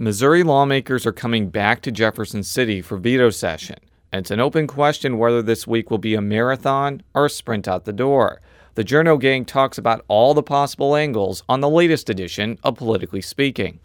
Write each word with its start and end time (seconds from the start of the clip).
Missouri 0.00 0.44
lawmakers 0.44 1.04
are 1.06 1.12
coming 1.12 1.50
back 1.50 1.82
to 1.82 1.90
Jefferson 1.90 2.44
City 2.44 2.80
for 2.80 2.96
veto 2.98 3.30
session, 3.30 3.78
and 4.12 4.20
it's 4.20 4.30
an 4.30 4.38
open 4.38 4.68
question 4.68 5.18
whether 5.18 5.42
this 5.42 5.66
week 5.66 5.90
will 5.90 5.98
be 5.98 6.14
a 6.14 6.20
marathon 6.20 7.02
or 7.14 7.26
a 7.26 7.30
sprint 7.30 7.66
out 7.66 7.84
the 7.84 7.92
door. 7.92 8.40
The 8.76 8.84
Journo 8.84 9.18
Gang 9.20 9.44
talks 9.44 9.76
about 9.76 10.04
all 10.06 10.34
the 10.34 10.42
possible 10.42 10.94
angles 10.94 11.42
on 11.48 11.60
the 11.60 11.68
latest 11.68 12.08
edition 12.08 12.60
of 12.62 12.76
Politically 12.76 13.20
Speaking. 13.20 13.80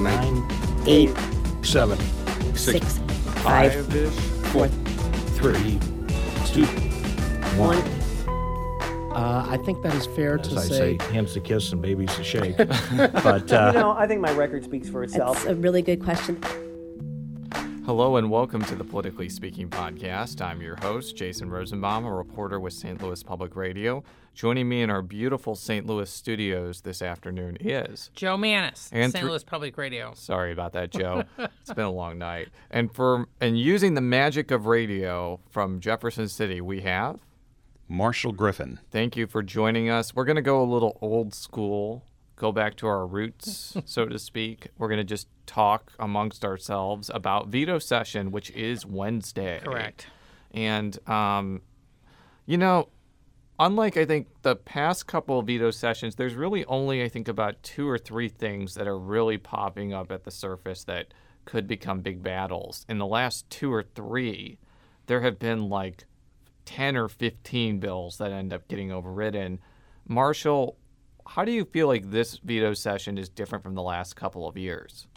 Nine, 0.00 0.44
eight, 0.84 1.14
seven, 1.62 1.96
six, 2.56 2.98
five, 3.44 3.72
four, 4.46 4.66
three, 4.66 5.78
two, 6.46 6.66
one. 7.56 7.99
Uh, 9.10 9.44
I 9.48 9.56
think 9.56 9.82
that 9.82 9.92
is 9.94 10.06
fair 10.06 10.38
to 10.38 10.50
as 10.50 10.56
I 10.56 10.60
say. 10.62 10.98
say, 10.98 11.12
hands 11.12 11.32
to 11.34 11.40
kiss 11.40 11.72
and 11.72 11.82
babies 11.82 12.14
to 12.14 12.22
shake. 12.22 12.56
but 12.56 13.52
uh, 13.52 13.72
You 13.74 13.80
know, 13.80 13.90
I 13.90 14.06
think 14.06 14.20
my 14.20 14.32
record 14.32 14.62
speaks 14.62 14.88
for 14.88 15.02
itself. 15.02 15.38
That's 15.38 15.50
a 15.50 15.56
really 15.56 15.82
good 15.82 16.02
question. 16.02 16.40
Hello 17.84 18.16
and 18.18 18.30
welcome 18.30 18.62
to 18.66 18.76
the 18.76 18.84
Politically 18.84 19.28
Speaking 19.28 19.68
podcast. 19.68 20.40
I'm 20.40 20.62
your 20.62 20.76
host, 20.76 21.16
Jason 21.16 21.50
Rosenbaum, 21.50 22.04
a 22.04 22.14
reporter 22.14 22.60
with 22.60 22.72
St. 22.72 23.02
Louis 23.02 23.20
Public 23.24 23.56
Radio. 23.56 24.04
Joining 24.32 24.68
me 24.68 24.80
in 24.82 24.90
our 24.90 25.02
beautiful 25.02 25.56
St. 25.56 25.84
Louis 25.86 26.08
studios 26.08 26.82
this 26.82 27.02
afternoon 27.02 27.56
is 27.60 28.10
Joe 28.14 28.36
Mannies, 28.36 28.90
And 28.92 29.10
St. 29.10 29.24
thr- 29.24 29.30
Louis 29.30 29.42
Public 29.42 29.76
Radio. 29.76 30.12
Sorry 30.14 30.52
about 30.52 30.72
that, 30.74 30.92
Joe. 30.92 31.24
it's 31.38 31.72
been 31.74 31.84
a 31.84 31.90
long 31.90 32.16
night. 32.18 32.48
And 32.70 32.94
for 32.94 33.26
and 33.40 33.58
using 33.58 33.94
the 33.94 34.00
magic 34.00 34.52
of 34.52 34.66
radio 34.66 35.40
from 35.50 35.80
Jefferson 35.80 36.28
City, 36.28 36.60
we 36.60 36.82
have. 36.82 37.18
Marshall 37.90 38.30
Griffin. 38.30 38.78
Thank 38.92 39.16
you 39.16 39.26
for 39.26 39.42
joining 39.42 39.90
us. 39.90 40.14
We're 40.14 40.24
going 40.24 40.36
to 40.36 40.42
go 40.42 40.62
a 40.62 40.64
little 40.64 40.96
old 41.02 41.34
school, 41.34 42.04
go 42.36 42.52
back 42.52 42.76
to 42.76 42.86
our 42.86 43.04
roots, 43.04 43.76
so 43.84 44.06
to 44.06 44.16
speak. 44.16 44.68
We're 44.78 44.86
going 44.86 44.98
to 44.98 45.04
just 45.04 45.26
talk 45.44 45.92
amongst 45.98 46.44
ourselves 46.44 47.10
about 47.12 47.48
veto 47.48 47.80
session, 47.80 48.30
which 48.30 48.52
is 48.52 48.86
Wednesday. 48.86 49.60
Correct. 49.64 50.06
And, 50.52 50.96
um, 51.08 51.62
you 52.46 52.56
know, 52.56 52.90
unlike 53.58 53.96
I 53.96 54.04
think 54.04 54.28
the 54.42 54.54
past 54.54 55.08
couple 55.08 55.40
of 55.40 55.48
veto 55.48 55.72
sessions, 55.72 56.14
there's 56.14 56.34
really 56.34 56.64
only, 56.66 57.02
I 57.02 57.08
think, 57.08 57.26
about 57.26 57.60
two 57.64 57.88
or 57.88 57.98
three 57.98 58.28
things 58.28 58.74
that 58.74 58.86
are 58.86 58.98
really 58.98 59.36
popping 59.36 59.92
up 59.92 60.12
at 60.12 60.22
the 60.22 60.30
surface 60.30 60.84
that 60.84 61.12
could 61.44 61.66
become 61.66 62.02
big 62.02 62.22
battles. 62.22 62.86
In 62.88 62.98
the 62.98 63.06
last 63.06 63.50
two 63.50 63.72
or 63.72 63.82
three, 63.82 64.60
there 65.06 65.22
have 65.22 65.40
been 65.40 65.68
like 65.68 66.04
10 66.70 66.96
or 66.96 67.08
15 67.08 67.80
bills 67.80 68.18
that 68.18 68.30
end 68.30 68.52
up 68.52 68.68
getting 68.68 68.92
overridden. 68.92 69.58
Marshall, 70.06 70.76
how 71.26 71.44
do 71.44 71.50
you 71.50 71.64
feel 71.64 71.88
like 71.88 72.12
this 72.12 72.38
veto 72.38 72.74
session 72.74 73.18
is 73.18 73.28
different 73.28 73.64
from 73.64 73.74
the 73.74 73.82
last 73.82 74.14
couple 74.14 74.46
of 74.46 74.56
years? 74.56 75.08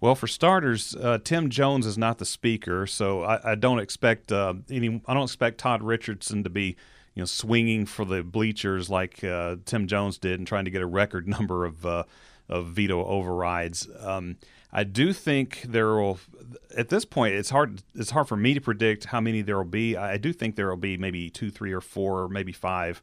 Well, 0.00 0.14
for 0.14 0.28
starters, 0.28 0.94
uh, 0.94 1.18
Tim 1.24 1.50
Jones 1.50 1.84
is 1.84 1.98
not 1.98 2.18
the 2.18 2.24
speaker, 2.24 2.86
so 2.86 3.24
I, 3.24 3.52
I 3.52 3.54
don't 3.56 3.80
expect 3.80 4.30
uh, 4.30 4.54
any. 4.70 5.02
I 5.06 5.14
don't 5.14 5.24
expect 5.24 5.58
Todd 5.58 5.82
Richardson 5.82 6.44
to 6.44 6.50
be, 6.50 6.76
you 7.14 7.22
know, 7.22 7.24
swinging 7.24 7.86
for 7.86 8.04
the 8.04 8.22
bleachers 8.22 8.88
like 8.88 9.24
uh, 9.24 9.56
Tim 9.64 9.88
Jones 9.88 10.18
did 10.18 10.38
and 10.38 10.46
trying 10.46 10.66
to 10.66 10.70
get 10.70 10.82
a 10.82 10.86
record 10.86 11.26
number 11.36 11.64
of 11.64 11.84
uh, 11.84 12.04
of 12.48 12.66
veto 12.66 13.04
overrides. 13.04 13.88
Um, 14.00 14.36
I 14.74 14.84
do 14.84 15.12
think 15.12 15.62
there 15.62 15.94
will. 15.94 16.18
At 16.76 16.88
this 16.88 17.04
point, 17.04 17.34
it's 17.34 17.50
hard. 17.50 17.82
It's 17.94 18.10
hard 18.10 18.26
for 18.28 18.36
me 18.36 18.54
to 18.54 18.60
predict 18.60 19.04
how 19.04 19.20
many 19.20 19.40
there 19.40 19.56
will 19.56 19.64
be. 19.64 19.96
I 19.96 20.16
do 20.16 20.32
think 20.32 20.56
there 20.56 20.68
will 20.68 20.76
be 20.76 20.96
maybe 20.96 21.30
two, 21.30 21.50
three, 21.50 21.72
or 21.72 21.80
four, 21.80 22.24
or 22.24 22.28
maybe 22.28 22.52
five. 22.52 23.00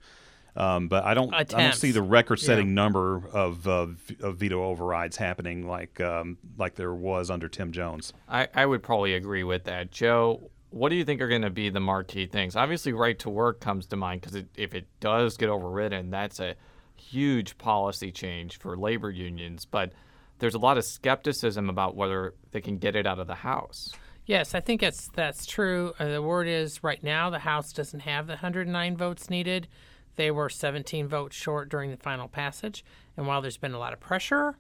Um, 0.54 0.90
but 0.90 1.06
I 1.06 1.14
don't. 1.14 1.34
I 1.34 1.44
don't 1.44 1.74
see 1.74 1.92
the 1.92 2.02
record-setting 2.02 2.68
Yeah. 2.68 2.74
number 2.74 3.26
of, 3.32 3.66
uh, 3.70 3.88
of 4.22 4.36
veto 4.36 4.66
overrides 4.66 5.16
happening 5.16 5.66
like 5.66 6.02
um, 6.02 6.38
like 6.58 6.76
there 6.76 6.94
was 6.94 7.32
under 7.32 7.48
Tim 7.48 7.72
Jones. 7.72 8.12
I, 8.28 8.50
I 8.54 8.66
would 8.66 8.84
probably 8.84 9.14
agree 9.14 9.46
with 9.46 9.64
that. 9.64 9.92
Joe, 9.92 10.52
what 10.72 10.90
do 10.90 10.96
you 10.96 11.06
think 11.06 11.22
are 11.22 11.30
going 11.30 11.44
to 11.44 11.50
be 11.50 11.70
the 11.70 11.80
marquee 11.80 12.26
things? 12.26 12.58
Obviously, 12.58 12.92
right 12.92 13.18
to 13.20 13.30
work 13.30 13.62
comes 13.62 13.86
to 13.88 13.96
mind 13.96 14.20
because 14.22 14.44
if 14.58 14.76
it 14.76 14.88
does 15.00 15.38
get 15.38 15.48
overridden, 15.48 16.10
that's 16.10 16.42
a 16.42 16.56
huge 16.98 17.58
policy 17.58 18.12
change 18.12 18.60
for 18.60 18.76
labor 18.78 19.10
unions. 19.10 19.64
But 19.64 19.94
there's 20.42 20.56
a 20.56 20.60
lot 20.60 20.78
of 20.78 20.84
skepticism 20.84 21.70
about 21.70 21.96
whether 21.96 22.34
they 22.50 22.62
can 22.62 22.80
get 22.80 22.96
it 22.96 23.06
out 23.06 23.20
of 23.20 23.28
the 23.28 23.36
House. 23.36 23.94
Yes, 24.26 24.56
I 24.56 24.60
think 24.60 24.82
that's 24.82 25.08
that's 25.10 25.46
true. 25.46 25.94
Uh, 26.00 26.06
the 26.06 26.22
word 26.22 26.48
is 26.48 26.84
right 26.84 27.02
now 27.04 27.30
the 27.30 27.40
House 27.40 27.72
doesn't 27.72 28.02
have 28.02 28.26
the 28.26 28.34
109 28.34 28.98
votes 28.98 29.30
needed. 29.30 29.68
They 30.16 30.32
were 30.32 30.50
17 30.50 31.08
votes 31.08 31.36
short 31.36 31.70
during 31.70 31.92
the 31.92 31.98
final 31.98 32.28
passage. 32.28 32.84
And 33.16 33.28
while 33.28 33.42
there's 33.42 33.58
been 33.58 33.74
a 33.74 33.80
lot 33.80 33.94
of 33.94 34.00
pressure 34.00 34.58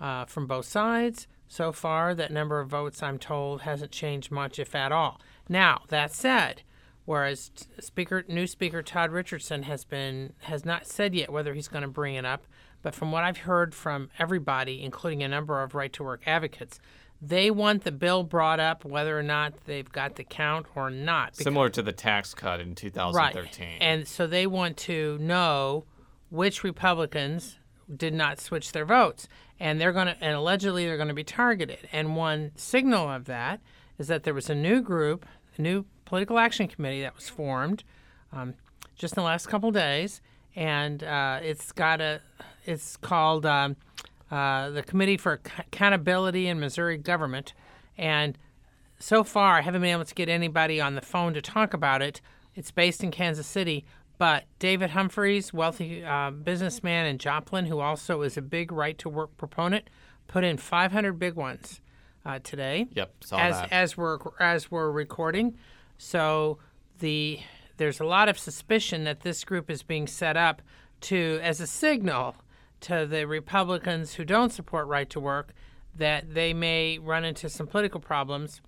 uh, 0.00 0.26
from 0.26 0.46
both 0.46 0.66
sides, 0.66 1.26
so 1.48 1.72
far 1.72 2.14
that 2.14 2.30
number 2.30 2.60
of 2.60 2.68
votes, 2.68 3.02
I'm 3.02 3.18
told, 3.18 3.62
hasn't 3.62 3.90
changed 3.90 4.30
much, 4.30 4.58
if 4.58 4.74
at 4.74 4.92
all. 4.92 5.18
Now 5.48 5.82
that 5.88 6.12
said, 6.12 6.62
whereas 7.06 7.50
Speaker, 7.80 8.22
new 8.28 8.46
Speaker 8.46 8.82
Todd 8.82 9.10
Richardson 9.10 9.62
has 9.62 9.84
been 9.84 10.34
has 10.40 10.66
not 10.66 10.86
said 10.86 11.14
yet 11.14 11.32
whether 11.32 11.54
he's 11.54 11.68
going 11.68 11.82
to 11.82 11.88
bring 11.88 12.16
it 12.16 12.26
up, 12.26 12.46
but 12.82 12.94
from 12.94 13.12
what 13.12 13.24
I've 13.24 13.38
heard 13.38 13.74
from 13.74 14.10
everybody, 14.18 14.82
including 14.82 15.22
a 15.22 15.28
number 15.28 15.62
of 15.62 15.74
right 15.74 15.92
to 15.94 16.02
work 16.02 16.22
advocates, 16.26 16.80
they 17.20 17.50
want 17.52 17.84
the 17.84 17.92
bill 17.92 18.24
brought 18.24 18.58
up 18.58 18.84
whether 18.84 19.16
or 19.16 19.22
not 19.22 19.54
they've 19.66 19.90
got 19.90 20.16
the 20.16 20.24
count 20.24 20.66
or 20.74 20.90
not. 20.90 21.36
Similar 21.36 21.68
to 21.70 21.82
the 21.82 21.92
tax 21.92 22.34
cut 22.34 22.58
in 22.58 22.74
2013. 22.74 23.68
Right. 23.68 23.78
And 23.80 24.08
so 24.08 24.26
they 24.26 24.46
want 24.46 24.76
to 24.78 25.18
know 25.18 25.84
which 26.30 26.64
Republicans 26.64 27.58
did 27.94 28.12
not 28.12 28.40
switch 28.40 28.72
their 28.72 28.84
votes. 28.84 29.28
And 29.60 29.80
they're 29.80 29.92
going 29.92 30.08
to, 30.08 30.16
and 30.20 30.34
allegedly 30.34 30.86
they're 30.86 30.96
going 30.96 31.08
to 31.08 31.14
be 31.14 31.22
targeted. 31.22 31.88
And 31.92 32.16
one 32.16 32.50
signal 32.56 33.08
of 33.08 33.26
that 33.26 33.60
is 33.98 34.08
that 34.08 34.24
there 34.24 34.34
was 34.34 34.50
a 34.50 34.54
new 34.54 34.80
group, 34.80 35.24
a 35.56 35.62
new 35.62 35.84
political 36.04 36.38
action 36.38 36.66
committee 36.66 37.02
that 37.02 37.14
was 37.14 37.28
formed 37.28 37.84
um, 38.32 38.54
just 38.96 39.16
in 39.16 39.20
the 39.20 39.26
last 39.26 39.46
couple 39.46 39.70
days. 39.70 40.20
And 40.56 41.04
uh, 41.04 41.38
it's 41.42 41.70
got 41.70 42.00
a, 42.00 42.20
it's 42.64 42.96
called 42.96 43.46
um, 43.46 43.76
uh, 44.30 44.70
the 44.70 44.82
Committee 44.82 45.16
for 45.16 45.40
Accountability 45.58 46.48
in 46.48 46.60
Missouri 46.60 46.96
Government. 46.96 47.52
And 47.98 48.38
so 48.98 49.24
far, 49.24 49.58
I 49.58 49.62
haven't 49.62 49.82
been 49.82 49.90
able 49.90 50.04
to 50.04 50.14
get 50.14 50.28
anybody 50.28 50.80
on 50.80 50.94
the 50.94 51.00
phone 51.00 51.34
to 51.34 51.42
talk 51.42 51.74
about 51.74 52.02
it. 52.02 52.20
It's 52.54 52.70
based 52.70 53.02
in 53.02 53.10
Kansas 53.10 53.46
City, 53.46 53.84
but 54.18 54.44
David 54.58 54.90
Humphreys, 54.90 55.52
wealthy 55.52 56.04
uh, 56.04 56.30
businessman 56.30 57.06
in 57.06 57.18
Joplin, 57.18 57.66
who 57.66 57.80
also 57.80 58.22
is 58.22 58.36
a 58.36 58.42
big 58.42 58.70
right 58.70 58.96
to 58.98 59.08
work 59.08 59.36
proponent, 59.36 59.88
put 60.28 60.44
in 60.44 60.56
500 60.56 61.18
big 61.18 61.34
ones 61.34 61.80
uh, 62.24 62.38
today. 62.42 62.86
Yep, 62.92 63.24
saw 63.24 63.38
as 63.38 63.54
that. 63.56 63.72
as 63.72 63.96
we're 63.96 64.18
as 64.38 64.70
we're 64.70 64.90
recording. 64.90 65.56
So 65.98 66.58
the 67.00 67.40
there's 67.76 68.00
a 68.00 68.04
lot 68.04 68.28
of 68.28 68.38
suspicion 68.38 69.04
that 69.04 69.20
this 69.20 69.44
group 69.44 69.70
is 69.70 69.82
being 69.82 70.06
set 70.06 70.36
up 70.36 70.62
to 71.02 71.40
as 71.42 71.60
a 71.60 71.66
signal 71.66 72.36
to 72.82 73.06
the 73.06 73.26
Republicans 73.26 74.14
who 74.14 74.24
don't 74.24 74.52
support 74.52 74.86
right 74.86 75.08
to 75.10 75.20
work 75.20 75.52
that 75.94 76.34
they 76.34 76.54
may 76.54 76.98
run 76.98 77.24
into 77.24 77.48
some 77.48 77.66
political 77.66 78.00
problems 78.00 78.60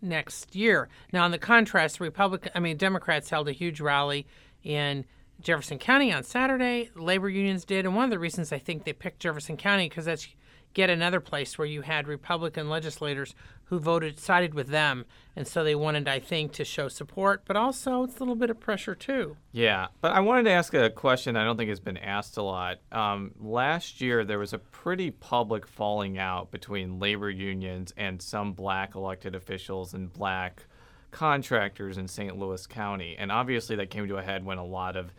next 0.00 0.54
year. 0.54 0.88
Now, 1.12 1.24
in 1.26 1.32
the 1.32 1.38
contrast, 1.38 2.00
Republican, 2.00 2.52
I 2.54 2.60
mean, 2.60 2.76
Democrats 2.76 3.30
held 3.30 3.48
a 3.48 3.52
huge 3.52 3.80
rally 3.80 4.26
in 4.62 5.04
Jefferson 5.40 5.78
County 5.78 6.12
on 6.12 6.22
Saturday. 6.22 6.90
Labor 6.94 7.28
unions 7.28 7.64
did, 7.64 7.84
and 7.84 7.94
one 7.94 8.04
of 8.04 8.10
the 8.10 8.18
reasons 8.18 8.52
I 8.52 8.58
think 8.58 8.84
they 8.84 8.92
picked 8.92 9.20
Jefferson 9.20 9.56
County 9.56 9.88
because 9.88 10.04
that's 10.04 10.28
yet 10.78 10.88
another 10.88 11.18
place 11.20 11.58
where 11.58 11.66
you 11.66 11.82
had 11.82 12.06
Republican 12.06 12.70
legislators 12.70 13.34
who 13.64 13.80
voted 13.80 14.18
sided 14.18 14.54
with 14.54 14.68
them, 14.68 15.04
and 15.34 15.46
so 15.46 15.62
they 15.64 15.74
wanted, 15.74 16.08
I 16.08 16.20
think, 16.20 16.52
to 16.52 16.64
show 16.64 16.88
support, 16.88 17.42
but 17.44 17.56
also 17.56 18.04
it's 18.04 18.16
a 18.16 18.20
little 18.20 18.36
bit 18.36 18.48
of 18.48 18.60
pressure 18.60 18.94
too. 18.94 19.36
Yeah, 19.52 19.88
but 20.00 20.12
I 20.12 20.20
wanted 20.20 20.44
to 20.44 20.52
ask 20.52 20.72
a 20.72 20.88
question 20.88 21.36
I 21.36 21.44
don't 21.44 21.56
think 21.56 21.68
has 21.68 21.80
been 21.80 21.96
asked 21.96 22.36
a 22.36 22.42
lot. 22.42 22.78
Um, 22.92 23.32
last 23.40 24.00
year, 24.00 24.24
there 24.24 24.38
was 24.38 24.52
a 24.52 24.58
pretty 24.58 25.10
public 25.10 25.66
falling 25.66 26.16
out 26.16 26.52
between 26.52 27.00
labor 27.00 27.28
unions 27.28 27.92
and 27.96 28.22
some 28.22 28.52
black 28.52 28.94
elected 28.94 29.34
officials 29.34 29.92
and 29.94 30.12
black 30.12 30.62
contractors 31.10 31.98
in 31.98 32.06
St. 32.06 32.38
Louis 32.38 32.66
County. 32.66 33.16
And 33.18 33.32
obviously, 33.32 33.76
that 33.76 33.90
came 33.90 34.06
to 34.06 34.16
a 34.16 34.22
head 34.22 34.44
when 34.44 34.58
a 34.58 34.64
lot 34.64 34.96
of 34.96 35.12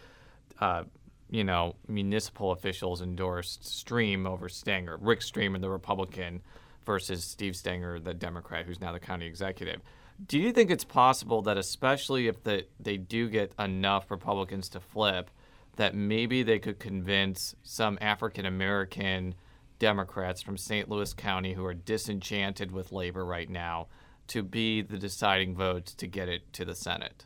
uh, 0.60 0.84
you 1.30 1.44
know, 1.44 1.76
municipal 1.88 2.52
officials 2.52 3.02
endorsed 3.02 3.66
Stream 3.66 4.26
over 4.26 4.50
Stenger, 4.50 4.98
Rick 5.00 5.22
Stream, 5.22 5.60
the 5.60 5.70
Republican, 5.70 6.42
versus 6.86 7.24
Steve 7.24 7.56
Stenger, 7.56 8.00
the 8.00 8.14
Democrat, 8.14 8.66
who's 8.66 8.82
now 8.82 8.92
the 8.92 9.00
county 9.00 9.28
executive. 9.28 9.82
Do 10.28 10.38
you 10.38 10.52
think 10.52 10.70
it's 10.70 10.84
possible 10.84 11.42
that, 11.44 11.58
especially 11.58 12.28
if 12.28 12.44
the, 12.44 12.66
they 12.80 12.98
do 12.98 13.30
get 13.30 13.54
enough 13.58 14.12
Republicans 14.12 14.70
to 14.70 14.80
flip, 14.80 15.30
that 15.78 15.96
maybe 15.96 16.44
they 16.44 16.60
could 16.60 16.80
convince 16.80 17.56
some 17.64 17.98
African 18.02 18.46
American 18.46 19.36
Democrats 19.78 20.42
from 20.42 20.58
St. 20.58 20.90
Louis 20.90 21.14
County 21.14 21.54
who 21.54 21.66
are 21.66 21.74
disenchanted 21.74 22.72
with 22.72 22.92
labor 22.92 23.24
right 23.24 23.50
now 23.50 23.88
to 24.28 24.44
be 24.44 24.82
the 24.82 24.98
deciding 24.98 25.56
votes 25.56 25.94
to 25.96 26.08
get 26.08 26.28
it 26.28 26.52
to 26.54 26.66
the 26.66 26.76
Senate? 26.76 27.26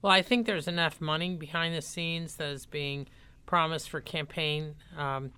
Well, 0.00 0.12
I 0.12 0.22
think 0.22 0.46
there's 0.46 0.68
enough 0.68 1.00
money 1.00 1.34
behind 1.34 1.74
the 1.74 1.82
scenes 1.82 2.36
that 2.36 2.50
is 2.50 2.66
being 2.66 3.08
promised 3.48 3.88
for 3.88 4.02
campaign 4.02 4.74
um, 4.98 5.32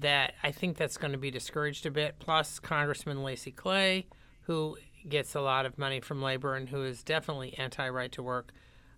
that 0.00 0.32
I 0.42 0.50
think 0.50 0.78
that's 0.78 0.96
going 0.96 1.12
to 1.12 1.18
be 1.18 1.30
discouraged 1.30 1.84
a 1.84 1.90
bit. 1.90 2.14
Plus, 2.18 2.58
Congressman 2.58 3.22
Lacy 3.22 3.52
Clay, 3.52 4.06
who 4.44 4.78
gets 5.06 5.34
a 5.34 5.42
lot 5.42 5.66
of 5.66 5.76
money 5.76 6.00
from 6.00 6.22
labor 6.22 6.54
and 6.54 6.70
who 6.70 6.82
is 6.84 7.02
definitely 7.02 7.52
anti-right 7.58 8.12
to 8.12 8.22
work, 8.22 8.52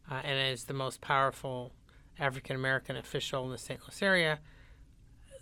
uh, 0.08 0.20
and 0.22 0.52
is 0.52 0.64
the 0.64 0.74
most 0.74 1.00
powerful 1.00 1.72
African 2.16 2.54
American 2.54 2.96
official 2.96 3.44
in 3.46 3.50
the 3.50 3.58
St. 3.58 3.80
Louis 3.80 4.00
area. 4.00 4.38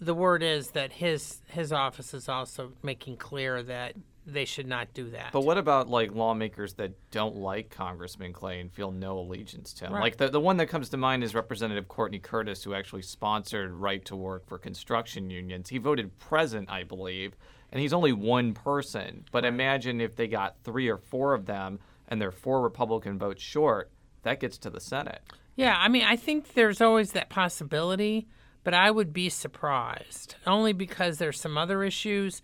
The 0.00 0.14
word 0.14 0.42
is 0.42 0.70
that 0.70 0.92
his 0.92 1.42
his 1.48 1.74
office 1.74 2.14
is 2.14 2.26
also 2.26 2.72
making 2.82 3.18
clear 3.18 3.62
that 3.64 3.96
they 4.26 4.44
should 4.44 4.66
not 4.66 4.94
do 4.94 5.10
that. 5.10 5.32
But 5.32 5.44
what 5.44 5.58
about 5.58 5.88
like 5.88 6.14
lawmakers 6.14 6.74
that 6.74 6.92
don't 7.10 7.36
like 7.36 7.70
Congressman 7.70 8.32
Clay 8.32 8.60
and 8.60 8.72
feel 8.72 8.92
no 8.92 9.18
allegiance 9.18 9.72
to 9.74 9.86
him? 9.86 9.94
Right. 9.94 10.02
Like 10.02 10.16
the, 10.16 10.28
the 10.28 10.40
one 10.40 10.58
that 10.58 10.66
comes 10.66 10.88
to 10.90 10.96
mind 10.96 11.24
is 11.24 11.34
Representative 11.34 11.88
Courtney 11.88 12.18
Curtis, 12.18 12.62
who 12.62 12.74
actually 12.74 13.02
sponsored 13.02 13.72
right 13.72 14.04
to 14.04 14.16
work 14.16 14.46
for 14.46 14.58
construction 14.58 15.30
unions. 15.30 15.68
He 15.68 15.78
voted 15.78 16.18
present, 16.18 16.70
I 16.70 16.84
believe, 16.84 17.36
and 17.72 17.80
he's 17.80 17.92
only 17.92 18.12
one 18.12 18.54
person. 18.54 19.24
But 19.32 19.44
imagine 19.44 20.00
if 20.00 20.14
they 20.14 20.28
got 20.28 20.56
three 20.62 20.88
or 20.88 20.98
four 20.98 21.34
of 21.34 21.46
them 21.46 21.80
and 22.08 22.20
they're 22.20 22.30
four 22.30 22.60
Republican 22.60 23.18
votes 23.18 23.42
short, 23.42 23.90
that 24.22 24.38
gets 24.38 24.58
to 24.58 24.70
the 24.70 24.80
Senate. 24.80 25.20
Yeah, 25.56 25.76
I 25.76 25.88
mean, 25.88 26.04
I 26.04 26.16
think 26.16 26.54
there's 26.54 26.80
always 26.80 27.12
that 27.12 27.28
possibility, 27.28 28.28
but 28.64 28.72
I 28.72 28.90
would 28.90 29.12
be 29.12 29.28
surprised 29.28 30.36
only 30.46 30.72
because 30.72 31.18
there's 31.18 31.40
some 31.40 31.58
other 31.58 31.82
issues 31.82 32.40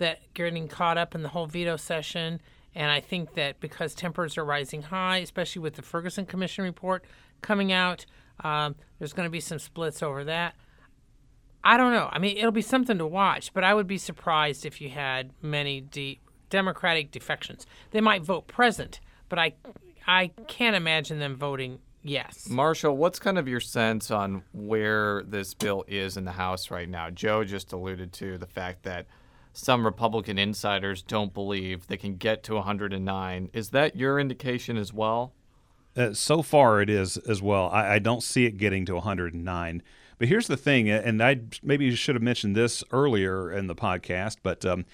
that 0.00 0.18
getting 0.34 0.68
caught 0.68 0.98
up 0.98 1.14
in 1.14 1.22
the 1.22 1.28
whole 1.28 1.46
veto 1.46 1.76
session. 1.76 2.40
And 2.74 2.90
I 2.90 3.00
think 3.00 3.34
that 3.34 3.60
because 3.60 3.94
tempers 3.94 4.36
are 4.36 4.44
rising 4.44 4.82
high, 4.82 5.18
especially 5.18 5.62
with 5.62 5.74
the 5.74 5.82
Ferguson 5.82 6.26
Commission 6.26 6.64
report 6.64 7.04
coming 7.40 7.72
out, 7.72 8.04
um, 8.44 8.76
there's 8.98 9.12
going 9.12 9.26
to 9.26 9.30
be 9.30 9.40
some 9.40 9.58
splits 9.58 10.02
over 10.02 10.24
that. 10.24 10.54
I 11.62 11.76
don't 11.76 11.92
know. 11.92 12.08
I 12.10 12.18
mean, 12.18 12.36
it'll 12.36 12.52
be 12.52 12.62
something 12.62 12.98
to 12.98 13.06
watch, 13.06 13.52
but 13.52 13.64
I 13.64 13.74
would 13.74 13.86
be 13.86 13.98
surprised 13.98 14.64
if 14.64 14.80
you 14.80 14.88
had 14.88 15.32
many 15.42 15.80
de- 15.80 16.20
Democratic 16.48 17.10
defections. 17.10 17.66
They 17.90 18.00
might 18.00 18.22
vote 18.22 18.46
present, 18.46 19.00
but 19.28 19.38
I, 19.38 19.54
I 20.06 20.28
can't 20.48 20.74
imagine 20.74 21.18
them 21.18 21.36
voting 21.36 21.80
yes. 22.02 22.48
Marshall, 22.48 22.96
what's 22.96 23.18
kind 23.18 23.38
of 23.38 23.46
your 23.46 23.60
sense 23.60 24.10
on 24.10 24.42
where 24.52 25.22
this 25.24 25.54
bill 25.54 25.84
is 25.86 26.16
in 26.16 26.24
the 26.24 26.32
House 26.32 26.70
right 26.70 26.88
now? 26.88 27.10
Joe 27.10 27.44
just 27.44 27.72
alluded 27.72 28.12
to 28.14 28.38
the 28.38 28.46
fact 28.46 28.84
that 28.84 29.06
some 29.52 29.84
Republican 29.84 30.38
insiders 30.38 31.02
don't 31.02 31.34
believe 31.34 31.86
they 31.86 31.96
can 31.96 32.16
get 32.16 32.42
to 32.44 32.54
109. 32.54 33.50
Is 33.52 33.70
that 33.70 33.96
your 33.96 34.18
indication 34.18 34.76
as 34.76 34.92
well? 34.92 35.32
Uh, 35.96 36.12
so 36.12 36.40
far, 36.42 36.80
it 36.80 36.88
is 36.88 37.16
as 37.16 37.42
well. 37.42 37.68
I, 37.70 37.94
I 37.94 37.98
don't 37.98 38.22
see 38.22 38.46
it 38.46 38.56
getting 38.56 38.86
to 38.86 38.94
109. 38.94 39.82
But 40.18 40.28
here's 40.28 40.46
the 40.46 40.56
thing, 40.56 40.90
and 40.90 41.22
I 41.22 41.40
maybe 41.62 41.94
should 41.94 42.14
have 42.14 42.22
mentioned 42.22 42.54
this 42.54 42.84
earlier 42.92 43.50
in 43.50 43.68
the 43.68 43.74
podcast, 43.74 44.36
but 44.42 44.66
um, 44.66 44.84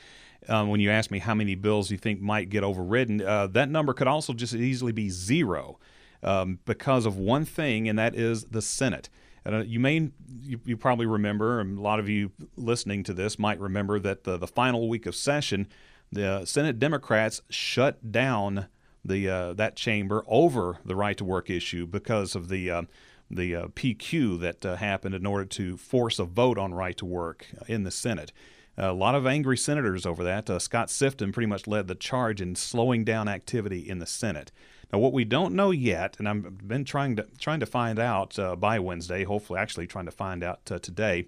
um, 0.48 0.68
when 0.68 0.80
you 0.80 0.88
ask 0.88 1.10
me 1.10 1.18
how 1.18 1.34
many 1.34 1.56
bills 1.56 1.90
you 1.90 1.98
think 1.98 2.20
might 2.20 2.48
get 2.48 2.62
overridden, 2.62 3.20
uh, 3.20 3.48
that 3.48 3.68
number 3.68 3.92
could 3.92 4.06
also 4.06 4.32
just 4.32 4.54
easily 4.54 4.92
be 4.92 5.10
zero 5.10 5.78
um, 6.22 6.60
because 6.64 7.06
of 7.06 7.16
one 7.16 7.44
thing, 7.44 7.88
and 7.88 7.98
that 7.98 8.14
is 8.14 8.44
the 8.44 8.62
Senate. 8.62 9.08
And 9.46 9.54
uh, 9.54 9.58
you 9.58 9.78
may, 9.78 10.10
you, 10.42 10.60
you 10.64 10.76
probably 10.76 11.06
remember, 11.06 11.60
and 11.60 11.78
a 11.78 11.80
lot 11.80 12.00
of 12.00 12.08
you 12.08 12.32
listening 12.56 13.04
to 13.04 13.14
this 13.14 13.38
might 13.38 13.60
remember 13.60 14.00
that 14.00 14.24
the, 14.24 14.36
the 14.36 14.48
final 14.48 14.88
week 14.88 15.06
of 15.06 15.14
session, 15.14 15.68
the 16.10 16.44
Senate 16.44 16.80
Democrats 16.80 17.40
shut 17.48 18.10
down 18.10 18.66
the 19.04 19.28
uh, 19.28 19.52
that 19.52 19.76
chamber 19.76 20.24
over 20.26 20.78
the 20.84 20.96
right 20.96 21.16
to 21.16 21.24
work 21.24 21.48
issue 21.48 21.86
because 21.86 22.34
of 22.34 22.48
the 22.48 22.68
uh, 22.68 22.82
the 23.30 23.54
uh, 23.54 23.66
PQ 23.68 24.40
that 24.40 24.66
uh, 24.66 24.74
happened 24.76 25.14
in 25.14 25.24
order 25.24 25.44
to 25.44 25.76
force 25.76 26.18
a 26.18 26.24
vote 26.24 26.58
on 26.58 26.74
right 26.74 26.96
to 26.96 27.04
work 27.04 27.46
in 27.68 27.84
the 27.84 27.92
Senate. 27.92 28.32
a 28.76 28.92
lot 28.92 29.14
of 29.14 29.28
angry 29.28 29.56
senators 29.56 30.04
over 30.04 30.24
that. 30.24 30.50
Uh, 30.50 30.58
Scott 30.58 30.88
Sifton 30.88 31.32
pretty 31.32 31.46
much 31.46 31.68
led 31.68 31.86
the 31.86 31.94
charge 31.94 32.40
in 32.40 32.56
slowing 32.56 33.04
down 33.04 33.28
activity 33.28 33.88
in 33.88 34.00
the 34.00 34.06
Senate. 34.06 34.50
Now, 34.92 35.00
what 35.00 35.12
we 35.12 35.24
don't 35.24 35.54
know 35.54 35.70
yet, 35.72 36.16
and 36.18 36.28
I've 36.28 36.68
been 36.68 36.84
trying 36.84 37.16
to 37.16 37.26
trying 37.38 37.60
to 37.60 37.66
find 37.66 37.98
out 37.98 38.38
uh, 38.38 38.56
by 38.56 38.78
Wednesday, 38.78 39.24
hopefully, 39.24 39.58
actually 39.58 39.86
trying 39.86 40.06
to 40.06 40.12
find 40.12 40.44
out 40.44 40.60
uh, 40.70 40.78
today, 40.78 41.26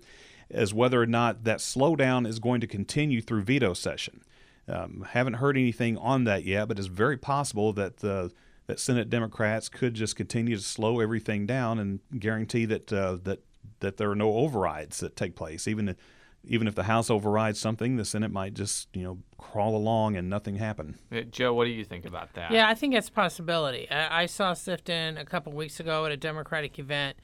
is 0.48 0.72
whether 0.72 1.00
or 1.02 1.06
not 1.06 1.44
that 1.44 1.58
slowdown 1.58 2.26
is 2.26 2.38
going 2.38 2.60
to 2.60 2.66
continue 2.66 3.20
through 3.20 3.42
veto 3.42 3.74
session. 3.74 4.22
Um, 4.68 5.06
haven't 5.10 5.34
heard 5.34 5.56
anything 5.56 5.96
on 5.96 6.24
that 6.24 6.44
yet, 6.44 6.68
but 6.68 6.78
it's 6.78 6.88
very 6.88 7.16
possible 7.16 7.72
that 7.72 8.04
uh, 8.04 8.28
that 8.66 8.78
Senate 8.78 9.10
Democrats 9.10 9.68
could 9.68 9.94
just 9.94 10.14
continue 10.14 10.56
to 10.56 10.62
slow 10.62 11.00
everything 11.00 11.46
down 11.46 11.78
and 11.78 12.00
guarantee 12.18 12.64
that 12.66 12.92
uh, 12.92 13.16
that 13.24 13.40
that 13.80 13.96
there 13.96 14.10
are 14.10 14.16
no 14.16 14.34
overrides 14.34 15.00
that 15.00 15.16
take 15.16 15.34
place. 15.34 15.66
Even 15.66 15.96
even 16.44 16.66
if 16.66 16.74
the 16.74 16.84
House 16.84 17.10
overrides 17.10 17.58
something, 17.58 17.96
the 17.96 18.04
Senate 18.04 18.30
might 18.30 18.54
just 18.54 18.88
you 18.94 19.02
know 19.02 19.18
crawl 19.36 19.76
along 19.76 20.16
and 20.16 20.28
nothing 20.28 20.56
happen. 20.56 20.96
Uh, 21.12 21.22
Joe, 21.22 21.54
what 21.54 21.64
do 21.64 21.70
you 21.70 21.84
think 21.84 22.04
about 22.04 22.34
that? 22.34 22.50
Yeah, 22.50 22.68
I 22.68 22.74
think 22.74 22.94
it's 22.94 23.08
a 23.08 23.12
possibility. 23.12 23.90
I, 23.90 24.22
I 24.22 24.26
saw 24.26 24.52
Sifton 24.52 25.20
a 25.20 25.24
couple 25.24 25.52
weeks 25.52 25.80
ago 25.80 26.06
at 26.06 26.12
a 26.12 26.16
Democratic 26.16 26.78
event, 26.78 27.16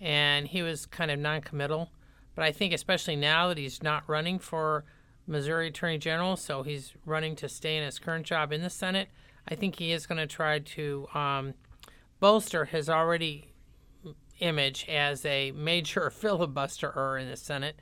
and 0.00 0.46
he 0.46 0.62
was 0.62 0.86
kind 0.86 1.10
of 1.10 1.18
non-committal. 1.18 1.90
But 2.34 2.44
I 2.44 2.52
think 2.52 2.72
especially 2.72 3.16
now 3.16 3.48
that 3.48 3.58
he's 3.58 3.82
not 3.82 4.08
running 4.08 4.38
for 4.38 4.84
Missouri 5.26 5.68
Attorney 5.68 5.98
General, 5.98 6.36
so 6.36 6.62
he's 6.62 6.94
running 7.04 7.36
to 7.36 7.48
stay 7.48 7.76
in 7.76 7.84
his 7.84 7.98
current 7.98 8.26
job 8.26 8.52
in 8.52 8.62
the 8.62 8.70
Senate. 8.70 9.08
I 9.48 9.54
think 9.54 9.78
he 9.78 9.92
is 9.92 10.06
going 10.06 10.18
to 10.18 10.26
try 10.26 10.60
to 10.60 11.06
um, 11.14 11.54
bolster 12.20 12.64
his 12.64 12.88
already 12.88 13.52
image 14.40 14.86
as 14.88 15.24
a 15.24 15.52
major 15.52 16.12
filibusterer 16.22 17.20
in 17.20 17.28
the 17.28 17.36
Senate 17.36 17.76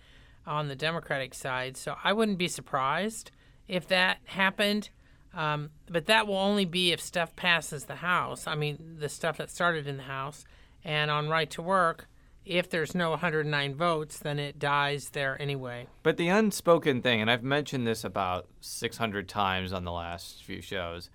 on 0.47 0.69
the 0.69 0.77
Democratic 0.77 1.35
side. 1.35 1.77
So 1.77 1.97
I 2.03 2.13
wouldn't 2.13 2.39
be 2.39 2.49
surprised 2.49 3.31
if 3.69 3.87
that 3.89 4.19
happened. 4.25 4.91
Um, 5.33 5.71
but 5.89 6.07
that 6.07 6.27
will 6.27 6.39
only 6.39 6.65
be 6.65 6.93
if 6.93 7.01
stuff 7.01 7.37
passes 7.37 7.85
the 7.85 7.97
House. 7.97 8.47
I 8.47 8.55
mean, 8.57 8.97
the 8.99 9.09
stuff 9.09 9.37
that 9.39 9.51
started 9.51 9.87
in 9.87 9.97
the 9.97 10.03
House. 10.05 10.45
And 10.85 11.11
on 11.11 11.29
right 11.29 11.51
to 11.51 11.63
work, 11.63 12.09
if 12.45 12.69
there's 12.71 12.95
no 12.95 13.11
109 13.11 13.75
votes, 13.75 14.19
then 14.19 14.39
it 14.39 14.59
dies 14.59 15.11
there 15.11 15.41
anyway. 15.41 15.87
But 16.03 16.17
the 16.17 16.29
unspoken 16.29 17.03
thing, 17.03 17.21
and 17.21 17.31
I've 17.31 17.45
mentioned 17.45 17.87
this 17.87 18.03
about 18.03 18.49
600 18.61 19.29
times 19.29 19.73
on 19.73 19.85
the 19.85 19.93
last 19.93 20.43
few 20.43 20.61
shows, 20.61 21.11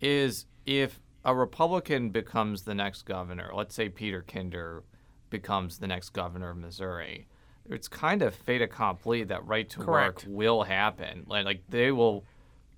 is 0.00 0.46
if 0.64 1.00
a 1.24 1.34
Republican 1.34 2.10
becomes 2.10 2.62
the 2.62 2.74
next 2.74 3.02
governor, 3.02 3.50
let's 3.52 3.74
say 3.74 3.88
Peter 3.88 4.22
Kinder 4.22 4.84
becomes 5.30 5.78
the 5.78 5.86
next 5.86 6.10
governor 6.10 6.50
of 6.50 6.56
Missouri, 6.56 7.26
it's 7.70 7.88
kind 7.88 8.22
of 8.22 8.34
fait 8.34 8.62
accompli 8.62 9.24
that 9.24 9.46
right 9.46 9.68
to 9.70 9.80
Correct. 9.80 10.24
work 10.26 10.36
will 10.36 10.62
happen. 10.62 11.24
Like, 11.26 11.44
like 11.44 11.62
they 11.68 11.92
will 11.92 12.24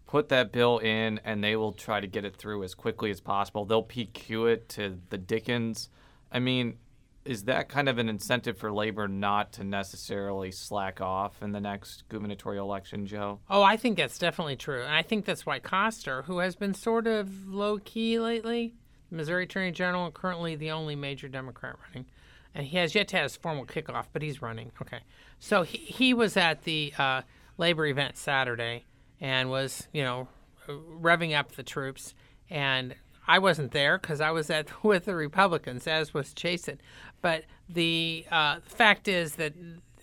put 0.07 0.29
that 0.31 0.51
bill 0.53 0.79
in 0.79 1.21
and 1.25 1.43
they 1.43 1.57
will 1.57 1.73
try 1.73 2.01
to 2.01 2.07
get 2.07 2.25
it 2.25 2.37
through 2.37 2.65
as 2.65 2.75
quickly 2.75 3.11
as 3.11 3.21
possible. 3.21 3.65
They'll 3.65 3.85
PQ 3.85 4.53
it 4.53 4.69
to 4.71 4.99
the 5.09 5.19
Dickens. 5.19 5.89
I 6.33 6.41
mean, 6.41 6.79
is 7.25 7.45
that 7.45 7.69
kind 7.69 7.89
of 7.89 7.99
an 7.99 8.09
incentive 8.09 8.57
for 8.59 8.73
labor 8.73 9.07
not 9.07 9.53
to 9.53 9.65
necessarily 9.65 10.51
slack 10.51 11.01
off 11.01 11.43
in 11.43 11.53
the 11.53 11.61
next 11.61 12.05
gubernatorial 12.09 12.67
election, 12.67 13.07
Joe? 13.07 13.41
Oh, 13.49 13.63
I 13.63 13.77
think 13.77 13.99
that's 13.99 14.19
definitely 14.19 14.57
true. 14.57 14.83
And 14.83 14.93
I 14.93 15.03
think 15.03 15.27
that's 15.27 15.45
why 15.45 15.59
Koster, 15.59 16.23
who 16.23 16.39
has 16.39 16.57
been 16.57 16.75
sort 16.75 17.07
of 17.07 17.47
low 17.47 17.79
key 17.79 18.19
lately, 18.19 18.75
Missouri 19.11 19.45
Attorney 19.45 19.71
General, 19.71 20.11
currently 20.11 20.57
the 20.57 20.71
only 20.71 20.97
major 20.97 21.29
Democrat 21.29 21.77
running, 21.87 22.07
and 22.55 22.67
he 22.67 22.77
has 22.77 22.95
yet 22.95 23.09
to 23.09 23.17
have 23.17 23.25
his 23.25 23.37
formal 23.37 23.65
kickoff, 23.65 24.07
but 24.13 24.23
he's 24.23 24.43
running. 24.43 24.73
Okay. 24.83 25.01
So 25.39 25.63
he, 25.63 25.79
he 25.79 26.15
was 26.15 26.37
at 26.37 26.63
the 26.65 26.93
uh, 26.99 27.23
labor 27.59 27.87
event 27.87 28.17
Saturday 28.17 28.85
and 29.21 29.51
was, 29.51 29.89
you 29.93 30.03
know, 30.03 30.29
revving 30.69 31.39
up 31.39 31.53
the 31.53 31.63
troops. 31.63 32.15
And 32.49 32.95
I 33.27 33.39
wasn't 33.39 33.73
there 33.73 33.99
because 33.99 34.21
I 34.21 34.31
was 34.31 34.51
at 34.51 34.85
with 34.85 35.05
the 35.05 35.15
Republicans, 35.15 35.87
as 35.87 36.13
was 36.13 36.33
Jason. 36.35 36.81
But 37.23 37.45
the 37.69 38.27
uh, 38.31 38.61
fact 38.65 39.09
is 39.09 39.37
that 39.37 39.55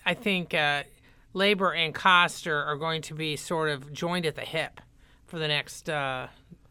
I 0.06 0.14
think 0.14 0.54
uh, 0.54 0.84
Labor 1.34 1.74
and 1.74 1.94
Koster 1.94 2.64
are 2.64 2.78
going 2.78 3.02
to 3.04 3.14
be 3.14 3.36
sort 3.36 3.70
of 3.70 3.92
joined 3.92 4.26
at 4.26 4.36
the 4.36 4.42
hip 4.42 4.80
for 5.26 5.40
the 5.40 5.48
next 5.48 5.90
uh, 5.90 6.28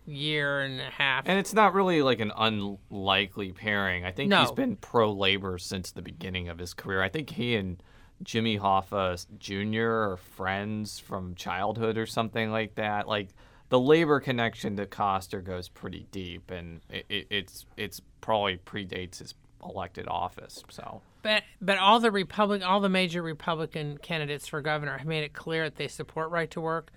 year 0.06 0.60
and 0.60 0.80
a 0.80 0.90
half. 0.90 1.24
And 1.26 1.38
it's 1.38 1.52
not 1.52 1.74
really 1.74 2.02
like 2.02 2.20
an 2.20 2.32
unlikely 2.36 3.52
pairing. 3.52 4.04
I 4.04 4.12
think 4.12 4.32
he's 4.32 4.52
been 4.52 4.76
pro 4.76 5.12
labor 5.12 5.58
since 5.58 5.92
the 5.92 6.02
beginning 6.02 6.48
of 6.48 6.58
his 6.58 6.74
career. 6.74 7.02
I 7.02 7.08
think 7.08 7.30
he 7.30 7.56
and 7.56 7.82
Jimmy 8.22 8.58
Hoffa 8.58 9.26
Jr. 9.38 10.12
are 10.12 10.16
friends 10.16 10.98
from 10.98 11.34
childhood 11.34 11.98
or 11.98 12.06
something 12.06 12.50
like 12.50 12.76
that. 12.76 13.08
Like 13.08 13.28
the 13.68 13.80
labor 13.80 14.20
connection 14.20 14.76
to 14.76 14.86
Koster 14.86 15.40
goes 15.40 15.68
pretty 15.68 16.06
deep, 16.12 16.50
and 16.50 16.80
it, 16.88 17.06
it, 17.08 17.26
it's 17.30 17.66
it's 17.76 18.00
probably 18.20 18.58
predates 18.58 19.18
his 19.18 19.34
elected 19.62 20.06
office. 20.08 20.62
So 20.70 21.02
But 21.22 21.42
but 21.60 21.78
all 21.78 22.00
the 22.00 22.10
Republic, 22.10 22.62
all 22.64 22.80
the 22.80 22.88
major 22.88 23.22
Republican 23.22 23.98
candidates 23.98 24.46
for 24.46 24.60
governor 24.60 24.98
have 24.98 25.06
made 25.06 25.24
it 25.24 25.32
clear 25.32 25.64
that 25.64 25.76
they 25.76 25.88
support 25.88 26.30
right 26.30 26.50
to 26.52 26.60
work, 26.60 26.92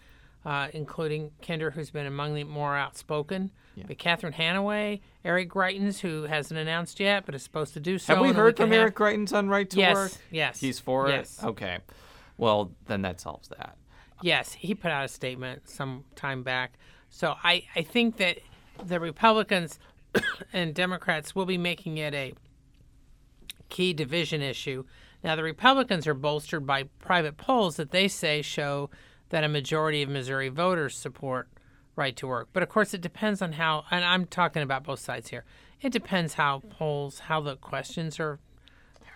uh, 0.45 0.67
including 0.73 1.31
Kinder, 1.45 1.71
who's 1.71 1.89
been 1.91 2.05
among 2.05 2.33
the 2.35 2.43
more 2.43 2.75
outspoken. 2.75 3.51
But 3.87 3.97
Catherine 3.97 4.33
Hanaway, 4.33 4.99
Eric 5.23 5.49
Greitens, 5.49 5.99
who 5.99 6.23
hasn't 6.23 6.59
announced 6.59 6.99
yet 6.99 7.25
but 7.25 7.33
is 7.33 7.43
supposed 7.43 7.73
to 7.75 7.79
do 7.79 7.97
so. 7.97 8.15
have 8.15 8.21
we 8.21 8.33
heard 8.33 8.57
from. 8.57 8.73
Eric 8.73 8.95
Greitens 8.95 9.31
on 9.31 9.47
right 9.47 9.69
to 9.69 9.77
Yes, 9.77 9.95
work? 9.95 10.11
yes, 10.31 10.59
He's 10.59 10.79
for 10.81 11.07
yes. 11.07 11.39
it. 11.41 11.45
Okay. 11.45 11.77
Well, 12.37 12.71
then 12.87 13.03
that 13.03 13.21
solves 13.21 13.47
that. 13.47 13.77
Yes, 14.21 14.51
he 14.51 14.75
put 14.75 14.91
out 14.91 15.05
a 15.05 15.07
statement 15.07 15.69
some 15.69 16.03
time 16.15 16.43
back. 16.43 16.73
So 17.09 17.35
I, 17.41 17.63
I 17.73 17.83
think 17.83 18.17
that 18.17 18.39
the 18.83 18.99
Republicans 18.99 19.79
and 20.53 20.73
Democrats 20.73 21.33
will 21.33 21.45
be 21.45 21.57
making 21.57 21.97
it 21.97 22.13
a 22.13 22.33
key 23.69 23.93
division 23.93 24.41
issue. 24.41 24.83
Now, 25.23 25.35
the 25.35 25.43
Republicans 25.43 26.07
are 26.07 26.13
bolstered 26.13 26.65
by 26.65 26.83
private 26.99 27.37
polls 27.37 27.75
that 27.77 27.91
they 27.91 28.07
say 28.07 28.41
show 28.41 28.89
that 29.29 29.43
a 29.43 29.47
majority 29.47 30.01
of 30.01 30.09
Missouri 30.09 30.49
voters 30.49 30.95
support 30.95 31.47
right 31.95 32.15
to 32.15 32.27
work. 32.27 32.49
But 32.53 32.63
of 32.63 32.69
course, 32.69 32.93
it 32.93 33.01
depends 33.01 33.41
on 33.41 33.53
how, 33.53 33.83
and 33.91 34.03
I'm 34.03 34.25
talking 34.25 34.61
about 34.63 34.83
both 34.83 34.99
sides 34.99 35.29
here. 35.29 35.43
It 35.81 35.91
depends 35.91 36.33
how 36.35 36.61
polls, 36.69 37.19
how 37.19 37.41
the 37.41 37.55
questions 37.55 38.19
are 38.19 38.39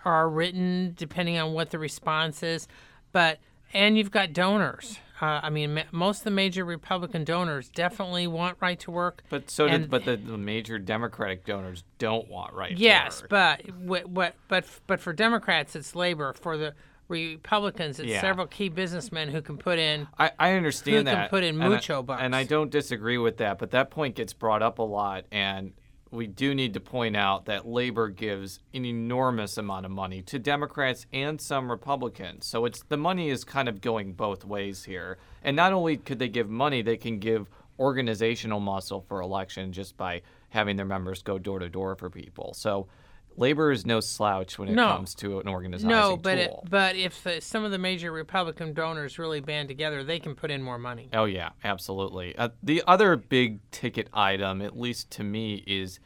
are 0.04 0.28
written, 0.28 0.92
depending 0.98 1.38
on 1.38 1.54
what 1.54 1.70
the 1.70 1.78
response 1.78 2.42
is. 2.42 2.68
But 3.12 3.38
and 3.72 3.96
you've 3.96 4.10
got 4.10 4.32
donors. 4.32 4.98
Uh, 5.20 5.40
I 5.42 5.48
mean, 5.50 5.74
ma- 5.74 5.82
most 5.92 6.18
of 6.18 6.24
the 6.24 6.30
major 6.30 6.64
Republican 6.64 7.24
donors 7.24 7.68
definitely 7.70 8.26
want 8.26 8.58
right 8.60 8.78
to 8.80 8.90
work. 8.90 9.22
But 9.30 9.50
so 9.50 9.66
did 9.66 9.74
And- 9.82 9.90
but 9.90 10.04
the, 10.04 10.16
the 10.16 10.36
major 10.36 10.78
Democratic 10.78 11.44
donors 11.46 11.84
don't 11.98 12.28
want 12.28 12.52
right. 12.52 12.68
to 12.68 12.74
work. 12.74 12.80
Yes, 12.80 13.22
work. 13.22 13.30
but 13.30 13.74
what, 13.76 14.08
what, 14.08 14.34
but 14.48 14.64
but 14.86 15.00
for 15.00 15.12
Democrats, 15.12 15.74
it's 15.74 15.94
labor. 15.94 16.32
For 16.34 16.56
the 16.58 16.74
Republicans, 17.08 17.98
it's 17.98 18.08
Yeah. 18.08 18.20
several 18.20 18.46
key 18.46 18.68
businessmen 18.68 19.28
who 19.28 19.40
can 19.42 19.56
put 19.58 19.78
in. 19.78 20.08
I, 20.18 20.30
I 20.38 20.52
understand 20.52 20.96
Who 21.08 21.12
can 21.12 21.20
that. 21.22 21.30
put 21.30 21.42
in 21.44 21.54
and 21.56 21.64
I- 21.64 21.68
mucho 21.68 22.04
And 22.08 22.34
I 22.34 22.44
don't 22.44 22.70
disagree 22.70 23.18
with 23.18 23.36
that, 23.38 23.58
but 23.58 23.70
that 23.72 23.90
point 23.90 24.14
gets 24.16 24.32
brought 24.32 24.62
up 24.62 24.78
a 24.78 24.82
lot. 24.82 25.24
And 25.30 25.72
we 26.10 26.26
do 26.28 26.54
need 26.54 26.74
to 26.74 26.80
point 26.80 27.16
out 27.16 27.46
that 27.46 27.66
labor 27.66 28.08
gives 28.08 28.60
an 28.72 28.84
enormous 28.84 29.58
amount 29.58 29.84
of 29.84 29.90
money 29.92 30.22
to 30.22 30.38
Democrats 30.38 31.06
and 31.12 31.40
some 31.40 31.70
Republicans. 31.70 32.46
So 32.46 32.64
it's 32.66 32.82
the 32.84 32.96
money 32.96 33.30
is 33.30 33.44
kind 33.44 33.68
of 33.68 33.80
going 33.80 34.12
both 34.12 34.44
ways 34.44 34.84
here. 34.84 35.18
And 35.42 35.56
not 35.56 35.72
only 35.72 35.96
could 35.96 36.18
they 36.20 36.28
give 36.28 36.48
money, 36.48 36.82
they 36.82 36.96
can 36.96 37.18
give 37.18 37.48
organizational 37.80 38.60
muscle 38.60 39.00
for 39.08 39.20
election 39.20 39.72
just 39.72 39.96
by 39.96 40.22
having 40.50 40.76
their 40.76 40.86
members 40.86 41.20
go 41.22 41.38
door 41.38 41.58
to 41.58 41.68
door 41.68 41.96
for 41.96 42.08
people. 42.08 42.54
So 42.54 42.86
labor 43.36 43.70
is 43.70 43.84
no 43.84 44.00
slouch 44.00 44.58
when 44.58 44.68
it 44.68 44.72
No. 44.74 44.88
comes 44.88 45.14
to 45.16 45.40
an 45.40 45.48
organizing 45.48 45.88
No, 45.88 46.16
but 46.16 46.38
it, 46.38 46.52
but 46.68 46.96
if 46.96 47.22
the, 47.22 47.40
some 47.40 47.64
of 47.64 47.70
the 47.70 47.78
major 47.78 48.12
Republican 48.12 48.72
donors 48.74 49.18
really 49.18 49.40
band 49.40 49.68
together, 49.68 50.04
they 50.04 50.18
can 50.18 50.34
put 50.34 50.50
in 50.50 50.62
more 50.62 50.78
money. 50.78 51.08
Oh 51.12 51.24
yeah, 51.24 51.50
absolutely. 51.62 52.36
Uh, 52.36 52.50
the 52.62 52.82
other 52.86 53.16
big 53.16 53.58
ticket 53.70 54.08
item, 54.12 54.62
at 54.62 54.78
least 54.78 55.10
to 55.12 55.24
me, 55.24 55.64
is 55.66 55.98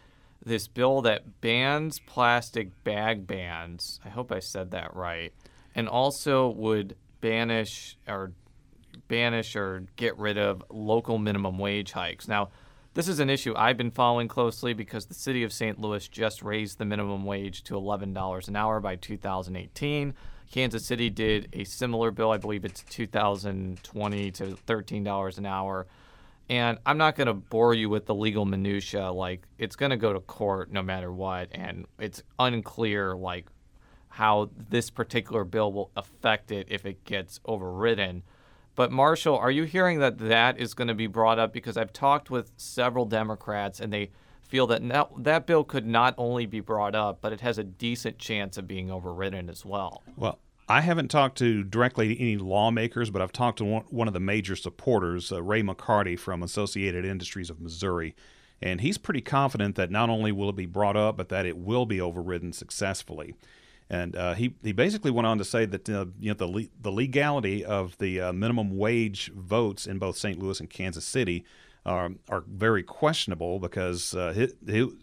this 0.44 0.68
bill 0.68 1.02
that 1.02 1.40
bans 1.40 1.98
plastic 2.06 2.82
bag 2.84 3.26
bans. 3.26 4.00
I 4.04 4.08
hope 4.08 4.32
I 4.32 4.38
said 4.38 4.70
that 4.70 4.94
right, 4.94 5.32
and 5.74 5.88
also 5.88 6.48
would 6.48 6.96
banish 7.20 7.98
or 8.06 8.32
banish 9.08 9.56
or 9.56 9.84
get 9.96 10.16
rid 10.18 10.38
of 10.38 10.62
local 10.70 11.18
minimum 11.18 11.58
wage 11.58 11.92
hikes. 11.92 12.28
Now, 12.28 12.50
this 12.94 13.08
is 13.08 13.20
an 13.20 13.30
issue 13.30 13.54
I've 13.56 13.76
been 13.76 13.90
following 13.90 14.28
closely 14.28 14.72
because 14.72 15.06
the 15.06 15.14
city 15.14 15.42
of 15.42 15.52
St. 15.52 15.80
Louis 15.80 16.06
just 16.08 16.42
raised 16.42 16.78
the 16.78 16.84
minimum 16.84 17.24
wage 17.24 17.62
to 17.64 17.74
$11 17.74 18.48
an 18.48 18.56
hour 18.56 18.80
by 18.80 18.96
2018. 18.96 20.14
Kansas 20.50 20.84
City 20.84 21.10
did 21.10 21.48
a 21.52 21.64
similar 21.64 22.10
bill. 22.10 22.30
I 22.30 22.38
believe 22.38 22.64
it's 22.64 22.82
2020 22.84 24.30
to 24.32 24.44
$13 24.66 25.38
an 25.38 25.46
hour. 25.46 25.86
And 26.50 26.78
I'm 26.86 26.96
not 26.96 27.14
going 27.14 27.26
to 27.26 27.34
bore 27.34 27.74
you 27.74 27.90
with 27.90 28.06
the 28.06 28.14
legal 28.14 28.46
minutia. 28.46 29.12
Like 29.12 29.46
it's 29.58 29.76
going 29.76 29.90
to 29.90 29.96
go 29.96 30.12
to 30.12 30.20
court 30.20 30.72
no 30.72 30.82
matter 30.82 31.12
what, 31.12 31.48
and 31.52 31.86
it's 31.98 32.22
unclear 32.38 33.14
like 33.14 33.46
how 34.08 34.50
this 34.70 34.88
particular 34.88 35.44
bill 35.44 35.72
will 35.72 35.90
affect 35.94 36.50
it 36.50 36.68
if 36.70 36.86
it 36.86 37.04
gets 37.04 37.40
overridden. 37.44 38.22
But 38.78 38.92
Marshall, 38.92 39.36
are 39.36 39.50
you 39.50 39.64
hearing 39.64 39.98
that 39.98 40.18
that 40.18 40.60
is 40.60 40.72
going 40.72 40.86
to 40.86 40.94
be 40.94 41.08
brought 41.08 41.40
up? 41.40 41.52
Because 41.52 41.76
I've 41.76 41.92
talked 41.92 42.30
with 42.30 42.52
several 42.56 43.06
Democrats, 43.06 43.80
and 43.80 43.92
they 43.92 44.12
feel 44.42 44.68
that 44.68 44.82
now, 44.82 45.08
that 45.18 45.48
bill 45.48 45.64
could 45.64 45.84
not 45.84 46.14
only 46.16 46.46
be 46.46 46.60
brought 46.60 46.94
up, 46.94 47.20
but 47.20 47.32
it 47.32 47.40
has 47.40 47.58
a 47.58 47.64
decent 47.64 48.18
chance 48.18 48.56
of 48.56 48.68
being 48.68 48.88
overridden 48.88 49.50
as 49.50 49.64
well. 49.64 50.04
Well, 50.16 50.38
I 50.68 50.82
haven't 50.82 51.08
talked 51.08 51.38
to 51.38 51.64
directly 51.64 52.16
any 52.20 52.36
lawmakers, 52.36 53.10
but 53.10 53.20
I've 53.20 53.32
talked 53.32 53.58
to 53.58 53.64
one, 53.64 53.84
one 53.90 54.06
of 54.06 54.14
the 54.14 54.20
major 54.20 54.54
supporters, 54.54 55.32
uh, 55.32 55.42
Ray 55.42 55.64
McCarty 55.64 56.16
from 56.16 56.44
Associated 56.44 57.04
Industries 57.04 57.50
of 57.50 57.60
Missouri, 57.60 58.14
and 58.62 58.80
he's 58.80 58.96
pretty 58.96 59.22
confident 59.22 59.74
that 59.74 59.90
not 59.90 60.08
only 60.08 60.30
will 60.30 60.50
it 60.50 60.56
be 60.56 60.66
brought 60.66 60.96
up, 60.96 61.16
but 61.16 61.30
that 61.30 61.46
it 61.46 61.58
will 61.58 61.84
be 61.84 62.00
overridden 62.00 62.52
successfully. 62.52 63.34
And 63.90 64.14
uh, 64.16 64.34
he 64.34 64.54
he 64.62 64.72
basically 64.72 65.10
went 65.10 65.26
on 65.26 65.38
to 65.38 65.44
say 65.44 65.64
that 65.64 65.88
uh, 65.88 66.06
you 66.20 66.28
know 66.30 66.34
the 66.34 66.46
le- 66.46 66.68
the 66.80 66.92
legality 66.92 67.64
of 67.64 67.96
the 67.98 68.20
uh, 68.20 68.32
minimum 68.32 68.76
wage 68.76 69.32
votes 69.34 69.86
in 69.86 69.98
both 69.98 70.18
St. 70.18 70.38
Louis 70.38 70.60
and 70.60 70.68
Kansas 70.68 71.06
City 71.06 71.44
are 71.86 72.10
are 72.28 72.44
very 72.46 72.82
questionable 72.82 73.58
because 73.58 74.14
uh, 74.14 74.32
his, 74.32 74.54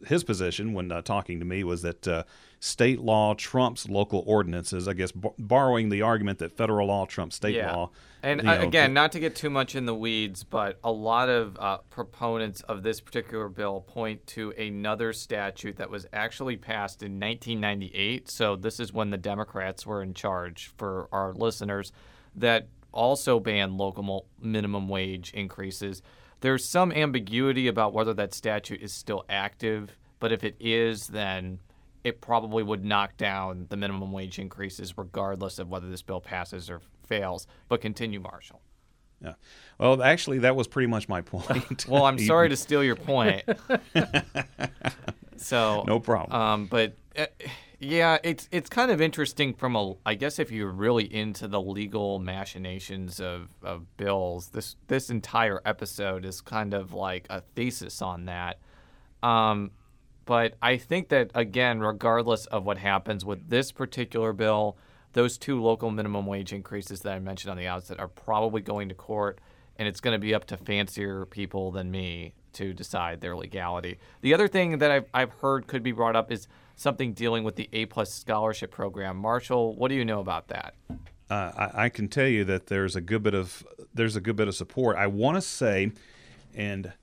his 0.07 0.23
position 0.23 0.73
when 0.73 0.91
uh, 0.91 1.01
talking 1.01 1.39
to 1.39 1.45
me 1.45 1.63
was 1.63 1.81
that 1.81 2.07
uh, 2.07 2.23
state 2.65 2.99
law 2.99 3.35
trumps 3.35 3.87
local 3.87 4.23
ordinances. 4.25 4.87
I 4.87 4.93
guess 4.93 5.11
b- 5.11 5.29
borrowing 5.37 5.89
the 5.89 6.01
argument 6.01 6.39
that 6.39 6.57
federal 6.57 6.87
law 6.87 7.05
trumps 7.05 7.35
state 7.35 7.63
law. 7.63 7.91
And 8.23 8.41
uh, 8.41 8.57
know, 8.57 8.61
again, 8.63 8.93
not 8.93 9.11
to 9.11 9.19
get 9.19 9.35
too 9.35 9.51
much 9.51 9.75
in 9.75 9.85
the 9.85 9.93
weeds, 9.93 10.43
but 10.43 10.79
a 10.83 10.91
lot 10.91 11.29
of 11.29 11.57
uh, 11.59 11.77
proponents 11.91 12.61
of 12.61 12.81
this 12.81 12.99
particular 12.99 13.49
bill 13.49 13.81
point 13.81 14.25
to 14.27 14.49
another 14.57 15.13
statute 15.13 15.77
that 15.77 15.91
was 15.91 16.07
actually 16.11 16.57
passed 16.57 17.03
in 17.03 17.19
1998. 17.19 18.31
So 18.31 18.55
this 18.55 18.79
is 18.79 18.91
when 18.91 19.11
the 19.11 19.17
Democrats 19.17 19.85
were 19.85 20.01
in 20.01 20.15
charge 20.15 20.71
for 20.75 21.07
our 21.11 21.33
listeners 21.33 21.91
that 22.35 22.67
also 22.91 23.39
banned 23.39 23.77
local 23.77 24.25
minimum 24.41 24.89
wage 24.89 25.31
increases. 25.33 26.01
There's 26.41 26.67
some 26.67 26.91
ambiguity 26.91 27.67
about 27.67 27.93
whether 27.93 28.13
that 28.15 28.33
statute 28.33 28.81
is 28.81 28.91
still 28.91 29.23
active, 29.29 29.95
but 30.19 30.31
if 30.31 30.43
it 30.43 30.55
is, 30.59 31.07
then 31.07 31.59
it 32.05 32.21
probably 32.21 32.63
would 32.63 32.85
knock 32.85 33.17
down 33.17 33.65
the 33.69 33.75
minimum 33.75 34.11
wage 34.13 34.39
increases 34.39 34.97
regardless 34.97 35.59
of 35.59 35.67
whether 35.69 35.89
this 35.89 36.01
bill 36.03 36.21
passes 36.21 36.69
or 36.69 36.79
fails. 37.05 37.47
But 37.67 37.81
continue, 37.81 38.19
Marshall. 38.21 38.61
yeah. 39.21 39.33
Well, 39.79 40.01
actually, 40.01 40.37
that 40.39 40.55
was 40.55 40.67
pretty 40.67 40.87
much 40.87 41.09
my 41.09 41.21
point. 41.21 41.85
Well, 41.89 42.05
I'm 42.05 42.19
sorry 42.31 42.49
to 42.49 42.55
steal 42.55 42.83
your 42.83 42.95
point. 42.95 43.43
so 45.37 45.83
No 45.87 45.99
problem. 45.99 46.39
Um, 46.39 46.65
but 46.67 46.95
uh, 47.17 47.25
yeah, 47.79 48.17
it's 48.23 48.47
it's 48.51 48.69
kind 48.69 48.91
of 48.91 49.01
interesting 49.01 49.53
from 49.53 49.75
a. 49.75 49.93
I 50.05 50.15
guess 50.15 50.39
if 50.39 50.51
you're 50.51 50.71
really 50.71 51.11
into 51.13 51.47
the 51.47 51.61
legal 51.61 52.19
machinations 52.19 53.19
of, 53.19 53.49
of 53.63 53.97
bills, 53.97 54.49
this 54.49 54.75
this 54.87 55.09
entire 55.09 55.59
episode 55.65 56.23
is 56.25 56.39
kind 56.41 56.73
of 56.73 56.93
like 56.93 57.27
a 57.29 57.41
thesis 57.41 58.01
on 58.01 58.25
that. 58.25 58.59
Um, 59.23 59.71
but 60.25 60.55
I 60.61 60.77
think 60.77 61.09
that 61.09 61.31
again, 61.35 61.79
regardless 61.79 62.45
of 62.47 62.65
what 62.65 62.77
happens 62.77 63.23
with 63.23 63.49
this 63.49 63.71
particular 63.71 64.33
bill, 64.33 64.77
those 65.13 65.37
two 65.37 65.61
local 65.61 65.91
minimum 65.91 66.25
wage 66.25 66.51
increases 66.51 67.01
that 67.01 67.13
I 67.13 67.19
mentioned 67.19 67.51
on 67.51 67.57
the 67.57 67.67
outset 67.67 67.99
are 67.99 68.07
probably 68.07 68.61
going 68.61 68.89
to 68.89 68.95
court, 68.95 69.39
and 69.77 69.87
it's 69.87 70.01
going 70.01 70.13
to 70.13 70.19
be 70.19 70.33
up 70.33 70.45
to 70.45 70.57
fancier 70.57 71.25
people 71.25 71.71
than 71.71 71.89
me 71.89 72.33
to 72.53 72.73
decide 72.73 73.21
their 73.21 73.35
legality. 73.35 73.97
The 74.21 74.33
other 74.33 74.47
thing 74.47 74.77
that 74.79 74.91
I've, 74.91 75.05
I've 75.13 75.31
heard 75.31 75.67
could 75.67 75.83
be 75.83 75.91
brought 75.91 76.15
up 76.15 76.31
is 76.31 76.47
something 76.75 77.13
dealing 77.13 77.43
with 77.43 77.55
the 77.55 77.69
A 77.73 77.85
plus 77.85 78.13
scholarship 78.13 78.71
program. 78.71 79.17
Marshall, 79.17 79.75
what 79.75 79.89
do 79.89 79.95
you 79.95 80.05
know 80.05 80.19
about 80.19 80.47
that? 80.49 80.75
uh, 81.29 81.51
I, 81.57 81.85
I 81.85 81.89
can 81.89 82.07
tell 82.07 82.27
you 82.27 82.43
that 82.45 82.67
there's 82.67 82.95
a 82.95 83.01
good 83.01 83.23
bit 83.23 83.33
of 83.33 83.65
there's 83.93 84.15
a 84.15 84.21
good 84.21 84.35
bit 84.35 84.47
of 84.47 84.55
support. 84.55 84.97
I 84.97 85.07
want 85.07 85.37
to 85.37 85.41
say, 85.41 85.91
and 86.53 86.93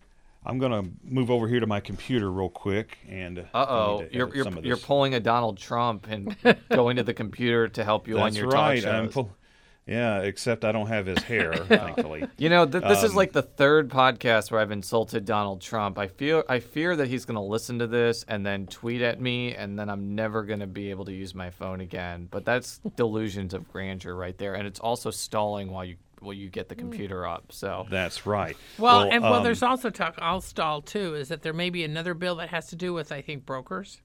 I'm 0.45 0.59
going 0.59 0.73
to 0.73 0.91
move 1.05 1.31
over 1.31 1.47
here 1.49 1.61
to 1.61 1.67
my 1.67 1.81
computer 1.81 2.31
real 2.31 2.49
quick. 2.49 2.99
And 3.09 3.39
Uh 3.55 3.67
oh, 3.69 4.07
you're 4.11 4.35
you're, 4.35 4.49
you're 4.61 4.77
pulling 4.77 5.15
a 5.15 5.21
Donald 5.21 5.59
Trump 5.59 6.07
and 6.09 6.37
going 6.71 6.97
to 6.97 7.03
the 7.03 7.15
computer 7.15 7.69
to 7.69 7.85
help 7.85 8.09
you 8.09 8.19
on 8.19 8.35
your 8.35 8.49
right. 8.49 8.83
talk 8.83 8.93
I'm 8.93 9.05
shows. 9.07 9.15
pull- 9.15 9.37
yeah, 9.85 10.21
except 10.21 10.65
I 10.65 10.71
don't 10.71 10.87
have 10.87 11.07
his 11.07 11.19
hair, 11.25 11.55
thankfully. 11.67 12.25
You 12.39 12.49
know, 12.49 12.65
th- 12.67 12.85
this 12.85 13.03
is 13.03 13.11
Um, 13.11 13.17
like 13.17 13.33
the 13.33 13.43
third 13.43 13.89
podcast 13.89 14.53
where 14.53 14.61
I've 14.61 14.71
insulted 14.71 15.25
Donald 15.25 15.61
Trump. 15.61 15.99
I 15.99 16.07
feel 16.07 16.45
I 16.49 16.61
fear 16.61 16.95
that 16.95 17.09
he's 17.09 17.25
going 17.25 17.35
to 17.35 17.41
listen 17.41 17.81
to 17.81 17.89
this 17.89 18.25
and 18.29 18.47
then 18.47 18.67
tweet 18.69 19.03
at 19.03 19.21
me, 19.21 19.57
and 19.57 19.77
then 19.77 19.89
I'm 19.91 20.15
never 20.15 20.45
going 20.45 20.61
to 20.61 20.69
be 20.69 20.91
able 20.91 21.05
to 21.07 21.13
use 21.13 21.35
my 21.35 21.51
phone 21.51 21.81
again. 21.81 22.29
But 22.31 22.45
that's 22.45 22.79
delusions 22.97 23.55
of 23.55 23.69
grandeur 23.73 24.15
right 24.15 24.39
there, 24.39 24.55
and 24.55 24.69
it's 24.69 24.79
also 24.79 25.11
stalling 25.11 25.73
while 25.73 25.85
you 25.85 25.97
while 26.23 26.33
you 26.33 26.49
get 26.49 26.69
the 26.69 26.75
computer 26.75 27.26
up. 27.26 27.52
So 27.52 27.87
That's 27.91 28.26
right. 28.26 28.57
Well, 28.79 29.02
and 29.02 29.23
well, 29.23 29.35
um, 29.35 29.45
there's 29.45 29.62
also 29.62 29.91
talk. 29.91 30.14
I'll 30.19 30.41
stall 30.41 30.83
too. 30.83 31.14
Is 31.14 31.29
that 31.29 31.43
there 31.43 31.52
may 31.52 31.71
be 31.71 31.85
another 31.85 32.14
bill 32.14 32.37
that 32.37 32.49
has 32.50 32.69
to 32.69 32.76
do 32.76 32.93
with 32.93 33.12
I 33.12 33.21
think 33.21 33.47
brokers. 33.47 34.00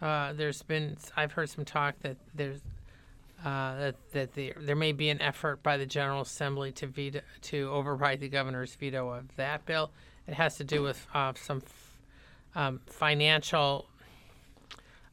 Uh, 0.00 0.32
there's 0.32 0.62
been 0.62 0.96
I've 1.16 1.32
heard 1.32 1.48
some 1.50 1.64
talk 1.64 1.98
that 2.00 2.16
there's 2.34 2.60
uh, 3.44 3.78
that 3.78 3.94
that 4.12 4.34
the, 4.34 4.52
there 4.58 4.76
may 4.76 4.92
be 4.92 5.08
an 5.10 5.20
effort 5.20 5.62
by 5.62 5.76
the 5.76 5.86
General 5.86 6.22
Assembly 6.22 6.72
to 6.72 6.86
veto 6.86 7.20
to 7.42 7.70
override 7.70 8.20
the 8.20 8.28
governor's 8.28 8.74
veto 8.74 9.10
of 9.10 9.34
that 9.36 9.64
bill. 9.66 9.90
It 10.26 10.34
has 10.34 10.56
to 10.56 10.64
do 10.64 10.82
with 10.82 11.06
uh, 11.14 11.32
some 11.34 11.62
f- 11.64 11.98
um, 12.54 12.80
financial 12.86 13.86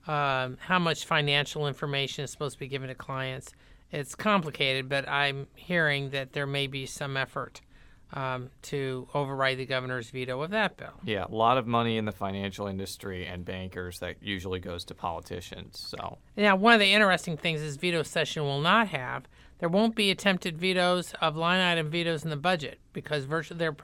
um, 0.08 0.58
how 0.60 0.80
much 0.80 1.06
financial 1.06 1.68
information 1.68 2.24
is 2.24 2.32
supposed 2.32 2.56
to 2.56 2.60
be 2.60 2.68
given 2.68 2.90
to 2.90 2.96
clients 2.96 3.54
it's 3.96 4.14
complicated, 4.14 4.90
but 4.90 5.08
I'm 5.08 5.48
hearing 5.56 6.10
that 6.10 6.34
there 6.34 6.46
may 6.46 6.68
be 6.68 6.86
some 6.86 7.16
effort 7.16 7.62
um, 8.12 8.50
to 8.64 9.08
override 9.14 9.58
the 9.58 9.66
governor's 9.66 10.10
veto 10.10 10.42
of 10.42 10.52
that 10.52 10.76
bill. 10.76 11.00
Yeah, 11.06 11.26
a 11.26 11.34
lot 11.34 11.58
of 11.58 11.66
money 11.66 11.98
in 11.98 12.04
the 12.04 12.12
financial 12.12 12.68
industry 12.68 13.26
and 13.26 13.46
bankers 13.46 14.00
that 14.00 14.18
usually 14.22 14.60
goes 14.60 14.84
to 14.86 14.96
politicians. 14.96 15.80
So 15.80 16.18
Now, 16.36 16.58
one 16.58 16.74
of 16.74 16.82
the 16.82 16.92
interesting 16.92 17.38
things 17.38 17.62
is 17.62 17.78
veto 17.78 18.04
session 18.04 18.44
will 18.44 18.60
not 18.60 18.90
have. 18.90 19.30
There 19.60 19.70
won't 19.70 19.96
be 19.96 20.12
attempted 20.12 20.58
vetoes 20.58 21.14
of 21.22 21.38
line 21.38 21.62
item 21.62 21.90
vetoes 21.90 22.26
in 22.26 22.30
the 22.30 22.36
budget 22.36 22.80
because 22.92 23.24
virtually 23.24 23.60
there 23.60 23.76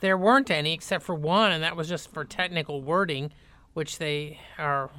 there 0.00 0.18
weren't 0.18 0.50
any 0.50 0.72
except 0.72 1.04
for 1.04 1.14
one, 1.14 1.52
and 1.52 1.62
that 1.62 1.76
was 1.76 1.88
just 1.88 2.12
for 2.12 2.24
technical 2.24 2.82
wording, 2.82 3.32
which 3.72 3.98
they 3.98 4.40
are 4.58 4.90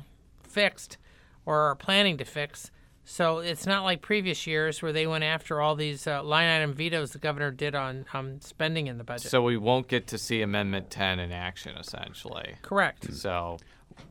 fixed 0.43 0.97
or 1.45 1.59
are 1.69 1.75
planning 1.75 2.17
to 2.17 2.23
fix. 2.23 2.71
So 3.05 3.37
it's 3.37 3.67
not 3.67 3.83
like 3.83 4.01
previous 4.01 4.47
years 4.47 4.81
where 4.81 4.91
they 4.91 5.05
went 5.05 5.23
after 5.23 5.61
all 5.61 5.75
these 5.75 6.07
uh, 6.07 6.23
line 6.23 6.49
item 6.49 6.73
vetoes 6.73 7.11
the 7.11 7.19
governor 7.19 7.51
did 7.51 7.75
on 7.75 8.05
um, 8.13 8.41
spending 8.41 8.87
in 8.87 8.97
the 8.97 9.03
budget. 9.03 9.29
so 9.29 9.43
we 9.43 9.57
won't 9.57 9.87
get 9.87 10.07
to 10.07 10.17
see 10.17 10.41
Amendment 10.41 10.89
10 10.89 11.19
in 11.19 11.31
action 11.31 11.77
essentially. 11.77 12.55
Correct. 12.63 13.13
So 13.13 13.57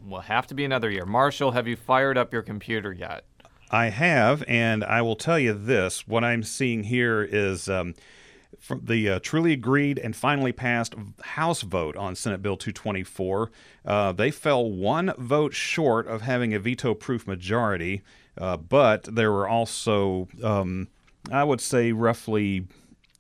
we'll 0.07 0.21
have 0.21 0.47
to 0.47 0.55
be 0.55 0.65
another 0.65 0.91
year. 0.91 1.05
Marshall, 1.05 1.51
have 1.51 1.67
you 1.67 1.75
fired 1.77 2.17
up 2.17 2.33
your 2.33 2.43
computer 2.43 2.93
yet? 2.93 3.25
I 3.71 3.87
have, 3.87 4.45
and 4.47 4.85
I 4.85 5.03
will 5.03 5.17
tell 5.17 5.39
you 5.39 5.53
this: 5.53 6.07
what 6.07 6.23
I'm 6.23 6.45
seeing 6.45 6.85
here 6.85 7.23
is 7.23 7.69
um, 7.69 7.95
from 8.61 8.83
the 8.85 9.09
uh, 9.09 9.19
truly 9.21 9.53
agreed 9.53 9.99
and 9.99 10.15
finally 10.15 10.53
passed 10.53 10.95
House 11.23 11.63
vote 11.63 11.97
on 11.97 12.15
Senate 12.15 12.43
Bill 12.43 12.57
224. 12.57 13.51
Uh, 13.85 14.13
they 14.13 14.31
fell 14.31 14.71
one 14.71 15.13
vote 15.19 15.55
short 15.55 16.07
of 16.07 16.23
having 16.23 16.55
a 16.55 16.59
veto-proof 16.59 17.27
majority, 17.27 18.03
uh, 18.39 18.57
but 18.57 19.05
there 19.05 19.31
were 19.33 19.49
also, 19.49 20.29
um, 20.43 20.89
I 21.31 21.45
would 21.45 21.61
say, 21.61 21.93
roughly 21.93 22.67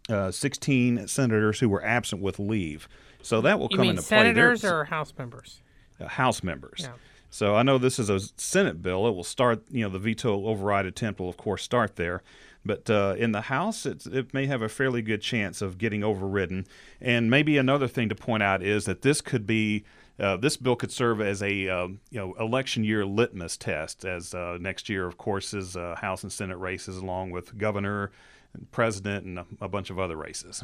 uh, 0.08 0.30
16 0.30 1.06
senators 1.08 1.60
who 1.60 1.68
were 1.68 1.84
absent 1.84 2.20
with 2.20 2.38
leave. 2.38 2.88
So 3.22 3.40
that 3.40 3.58
will 3.58 3.68
You 3.70 3.78
come 3.78 3.88
into 3.88 4.02
play. 4.02 4.32
There- 4.32 4.54
senators 4.54 4.64
or 4.64 4.84
House 4.84 5.12
members? 5.16 5.60
uh, 6.00 6.08
House 6.08 6.42
members. 6.42 6.80
Yeah. 6.82 6.92
So 7.30 7.56
I 7.56 7.62
know 7.62 7.78
this 7.78 7.98
is 7.98 8.10
a 8.10 8.20
Senate 8.36 8.80
bill. 8.82 9.08
It 9.08 9.14
will 9.14 9.24
start, 9.24 9.64
you 9.70 9.82
know, 9.82 9.88
the 9.90 9.98
veto 9.98 10.46
override 10.46 10.86
attempt 10.86 11.18
will, 11.20 11.28
of 11.28 11.36
course, 11.36 11.62
start 11.62 11.96
there. 11.96 12.22
But 12.66 12.88
uh, 12.88 13.14
in 13.18 13.32
the 13.32 13.42
House, 13.42 13.84
it's, 13.86 14.06
it 14.06 14.32
may 14.32 14.46
have 14.46 14.62
a 14.62 14.68
fairly 14.68 15.02
good 15.02 15.20
chance 15.20 15.60
of 15.60 15.76
getting 15.76 16.04
overridden. 16.04 16.66
And 17.00 17.28
maybe 17.30 17.58
another 17.58 17.88
thing 17.88 18.08
to 18.08 18.14
point 18.14 18.42
out 18.42 18.62
is 18.62 18.84
that 18.84 19.02
this 19.02 19.20
could 19.20 19.46
be. 19.46 19.84
Uh, 20.18 20.36
this 20.36 20.56
bill 20.56 20.76
could 20.76 20.92
serve 20.92 21.20
as 21.20 21.42
a 21.42 21.68
uh, 21.68 21.88
you 21.88 22.18
know 22.18 22.34
election 22.38 22.84
year 22.84 23.04
litmus 23.04 23.56
test, 23.56 24.04
as 24.04 24.34
uh, 24.34 24.58
next 24.60 24.88
year, 24.88 25.06
of 25.06 25.18
course, 25.18 25.52
is 25.52 25.76
uh, 25.76 25.96
House 26.00 26.22
and 26.22 26.32
Senate 26.32 26.58
races, 26.58 26.98
along 26.98 27.30
with 27.32 27.58
governor, 27.58 28.12
and 28.52 28.70
president, 28.70 29.24
and 29.26 29.38
a, 29.38 29.46
a 29.62 29.68
bunch 29.68 29.90
of 29.90 29.98
other 29.98 30.16
races. 30.16 30.62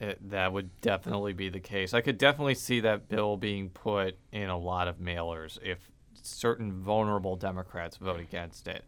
It, 0.00 0.30
that 0.30 0.52
would 0.52 0.80
definitely 0.80 1.32
be 1.32 1.48
the 1.48 1.60
case. 1.60 1.92
I 1.92 2.00
could 2.00 2.18
definitely 2.18 2.54
see 2.54 2.80
that 2.80 3.08
bill 3.08 3.36
being 3.36 3.70
put 3.70 4.16
in 4.32 4.48
a 4.48 4.58
lot 4.58 4.88
of 4.88 4.98
mailers 4.98 5.58
if 5.62 5.78
certain 6.22 6.72
vulnerable 6.72 7.36
Democrats 7.36 7.96
vote 7.96 8.20
against 8.20 8.68
it. 8.68 8.84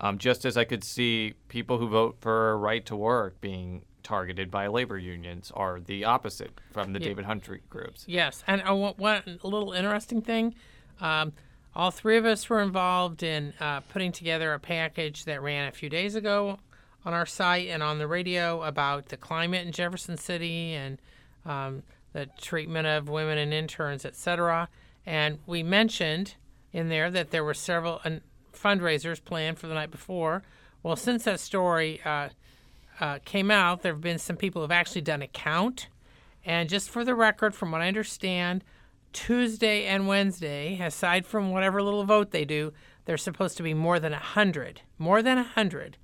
Um, 0.00 0.18
just 0.18 0.44
as 0.44 0.56
I 0.56 0.64
could 0.64 0.84
see 0.84 1.34
people 1.48 1.78
who 1.78 1.88
vote 1.88 2.16
for 2.20 2.58
right 2.58 2.84
to 2.86 2.96
work 2.96 3.40
being 3.40 3.82
targeted 4.06 4.52
by 4.52 4.68
labor 4.68 4.96
unions 4.96 5.50
are 5.56 5.80
the 5.80 6.04
opposite 6.04 6.52
from 6.72 6.92
the 6.92 7.00
David 7.00 7.24
Humphrey 7.24 7.60
groups. 7.68 8.04
Yes, 8.06 8.44
and 8.46 8.62
uh, 8.62 8.72
one, 8.72 8.94
one 8.96 9.40
little 9.42 9.72
interesting 9.72 10.22
thing, 10.22 10.54
um, 11.00 11.32
all 11.74 11.90
three 11.90 12.16
of 12.16 12.24
us 12.24 12.48
were 12.48 12.62
involved 12.62 13.24
in 13.24 13.52
uh, 13.58 13.80
putting 13.80 14.12
together 14.12 14.52
a 14.54 14.60
package 14.60 15.24
that 15.24 15.42
ran 15.42 15.66
a 15.66 15.72
few 15.72 15.88
days 15.88 16.14
ago 16.14 16.60
on 17.04 17.14
our 17.14 17.26
site 17.26 17.66
and 17.66 17.82
on 17.82 17.98
the 17.98 18.06
radio 18.06 18.62
about 18.62 19.08
the 19.08 19.16
climate 19.16 19.66
in 19.66 19.72
Jefferson 19.72 20.16
City 20.16 20.74
and 20.74 21.02
um, 21.44 21.82
the 22.12 22.26
treatment 22.40 22.86
of 22.86 23.08
women 23.08 23.38
and 23.38 23.52
interns, 23.52 24.04
etc. 24.04 24.68
And 25.04 25.40
we 25.46 25.64
mentioned 25.64 26.36
in 26.72 26.88
there 26.90 27.10
that 27.10 27.32
there 27.32 27.42
were 27.42 27.54
several 27.54 28.00
fundraisers 28.54 29.22
planned 29.22 29.58
for 29.58 29.66
the 29.66 29.74
night 29.74 29.90
before. 29.90 30.44
Well, 30.84 30.94
since 30.94 31.24
that 31.24 31.40
story 31.40 32.00
uh, 32.04 32.28
uh, 33.00 33.18
came 33.24 33.50
out, 33.50 33.82
there 33.82 33.92
have 33.92 34.00
been 34.00 34.18
some 34.18 34.36
people 34.36 34.60
who 34.60 34.64
have 34.64 34.70
actually 34.70 35.02
done 35.02 35.22
a 35.22 35.26
count. 35.26 35.88
And 36.44 36.68
just 36.68 36.90
for 36.90 37.04
the 37.04 37.14
record, 37.14 37.54
from 37.54 37.72
what 37.72 37.82
I 37.82 37.88
understand, 37.88 38.62
Tuesday 39.12 39.84
and 39.84 40.06
Wednesday, 40.06 40.78
aside 40.80 41.26
from 41.26 41.50
whatever 41.50 41.82
little 41.82 42.04
vote 42.04 42.30
they 42.30 42.44
do, 42.44 42.72
there's 43.06 43.22
supposed 43.22 43.56
to 43.56 43.62
be 43.62 43.74
more 43.74 43.98
than 43.98 44.12
a 44.12 44.18
hundred, 44.18 44.82
more 44.98 45.22
than 45.22 45.38
a 45.38 45.42
hundred 45.42 45.96